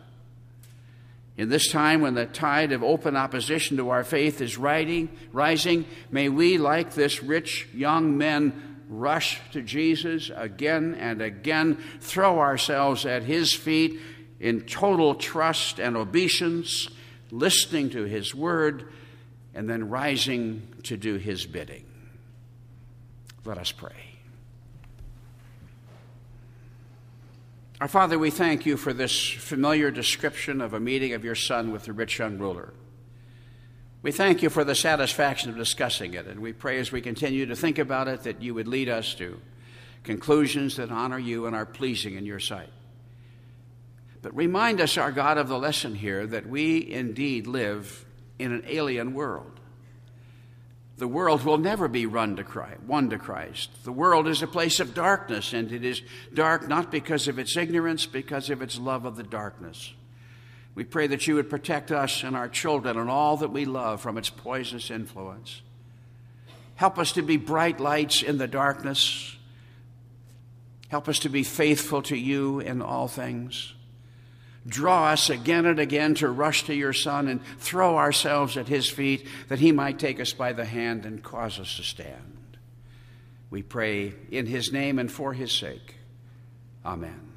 In 1.38 1.48
this 1.48 1.72
time 1.72 2.02
when 2.02 2.16
the 2.16 2.26
tide 2.26 2.74
of 2.74 2.84
open 2.84 3.16
opposition 3.16 3.78
to 3.78 3.92
our 3.92 4.04
faith 4.04 4.42
is 4.42 4.58
riding, 4.58 5.08
rising, 5.32 5.86
may 6.12 6.28
we, 6.28 6.58
like 6.58 6.94
this 6.94 7.24
rich 7.24 7.70
young 7.74 8.18
man, 8.18 8.82
rush 8.90 9.40
to 9.52 9.62
Jesus 9.62 10.30
again 10.36 10.96
and 10.96 11.22
again, 11.22 11.78
throw 12.02 12.40
ourselves 12.40 13.06
at 13.06 13.24
his 13.24 13.54
feet 13.54 14.02
in 14.40 14.62
total 14.62 15.16
trust 15.16 15.80
and 15.80 15.98
obeisance, 15.98 16.88
listening 17.32 17.90
to 17.92 18.04
his 18.04 18.34
word, 18.34 18.92
and 19.54 19.70
then 19.70 19.90
rising 19.90 20.68
to 20.84 20.98
do 20.98 21.16
his 21.16 21.46
bidding. 21.46 21.86
Let 23.46 23.58
us 23.58 23.72
pray. 23.72 24.10
Our 27.82 27.88
Father, 27.88 28.20
we 28.20 28.30
thank 28.30 28.66
you 28.66 28.76
for 28.76 28.92
this 28.92 29.18
familiar 29.30 29.90
description 29.90 30.60
of 30.60 30.74
a 30.74 30.80
meeting 30.80 31.14
of 31.14 31.24
your 31.24 31.36
Son 31.36 31.72
with 31.72 31.86
the 31.86 31.94
rich 31.94 32.20
young 32.20 32.38
ruler. 32.38 32.74
We 34.02 34.12
thank 34.12 34.42
you 34.42 34.50
for 34.50 34.64
the 34.64 34.76
satisfaction 34.76 35.50
of 35.50 35.58
discussing 35.58 36.14
it, 36.14 36.26
and 36.26 36.42
we 36.42 36.54
pray 36.54 36.80
as 36.80 36.92
we 36.92 37.02
continue 37.02 37.46
to 37.46 37.56
think 37.56 37.80
about 37.80 38.08
it 38.08 38.24
that 38.24 38.42
you 38.42 38.54
would 38.54 38.68
lead 38.68 38.90
us 38.90 39.14
to 39.16 39.40
conclusions 40.04 40.78
that 40.78 40.92
honor 40.92 41.20
you 41.20 41.46
and 41.46 41.56
are 41.56 41.66
pleasing 41.66 42.16
in 42.16 42.26
your 42.26 42.40
sight. 42.40 42.70
But 44.22 44.36
remind 44.36 44.82
us, 44.82 44.98
our 44.98 45.12
God, 45.12 45.38
of 45.38 45.48
the 45.48 45.58
lesson 45.58 45.96
here 45.96 46.28
that 46.28 46.48
we 46.48 46.92
indeed 46.92 47.48
live 47.48 48.06
in 48.38 48.52
an 48.52 48.64
alien 48.68 49.14
world. 49.14 49.60
The 50.98 51.08
world 51.08 51.46
will 51.46 51.58
never 51.58 51.88
be 51.88 52.06
run 52.06 52.36
to 52.36 52.44
Christ, 52.44 52.82
one 52.86 53.10
to 53.12 53.18
Christ. 53.18 53.70
The 53.86 53.92
world 53.92 54.28
is 54.28 54.42
a 54.42 54.48
place 54.48 54.82
of 54.82 54.94
darkness, 54.94 55.54
and 55.54 55.72
it 55.72 55.86
is 55.86 56.02
dark 56.34 56.68
not 56.68 56.92
because 56.92 57.30
of 57.30 57.40
its 57.40 57.56
ignorance, 57.56 58.06
because 58.06 58.50
of 58.50 58.62
its 58.62 58.78
love 58.78 59.06
of 59.06 59.16
the 59.16 59.24
darkness. 59.24 59.94
We 60.76 60.84
pray 60.84 61.08
that 61.08 61.26
you 61.26 61.36
would 61.36 61.50
protect 61.50 61.92
us 61.92 62.24
and 62.24 62.36
our 62.36 62.50
children 62.50 62.98
and 62.98 63.10
all 63.10 63.38
that 63.38 63.52
we 63.52 63.64
love 63.64 64.02
from 64.02 64.18
its 64.18 64.30
poisonous 64.30 64.92
influence. 64.92 65.62
Help 66.76 67.00
us 67.00 67.14
to 67.14 67.22
be 67.22 67.38
bright 67.38 67.80
lights 67.80 68.22
in 68.22 68.38
the 68.38 68.48
darkness. 68.48 69.38
Help 70.90 71.08
us 71.08 71.20
to 71.20 71.30
be 71.30 71.44
faithful 71.44 72.02
to 72.04 72.18
you 72.18 72.60
in 72.60 72.82
all 72.82 73.08
things. 73.08 73.74
Draw 74.70 75.10
us 75.10 75.30
again 75.30 75.66
and 75.66 75.80
again 75.80 76.14
to 76.16 76.30
rush 76.30 76.64
to 76.66 76.76
your 76.76 76.94
Son 76.94 77.28
and 77.28 77.42
throw 77.58 77.98
ourselves 77.98 78.56
at 78.56 78.68
his 78.68 78.90
feet 78.90 79.28
that 79.48 79.60
he 79.60 79.72
might 79.72 80.00
take 80.00 80.20
us 80.20 80.32
by 80.32 80.54
the 80.54 80.66
hand 80.66 81.06
and 81.06 81.24
cause 81.24 81.60
us 81.60 81.76
to 81.78 81.84
stand. 81.84 82.58
We 83.50 83.64
pray 83.64 84.14
in 84.30 84.46
his 84.46 84.72
name 84.72 85.00
and 85.00 85.12
for 85.12 85.34
his 85.34 85.52
sake. 85.52 85.96
Amen. 86.86 87.29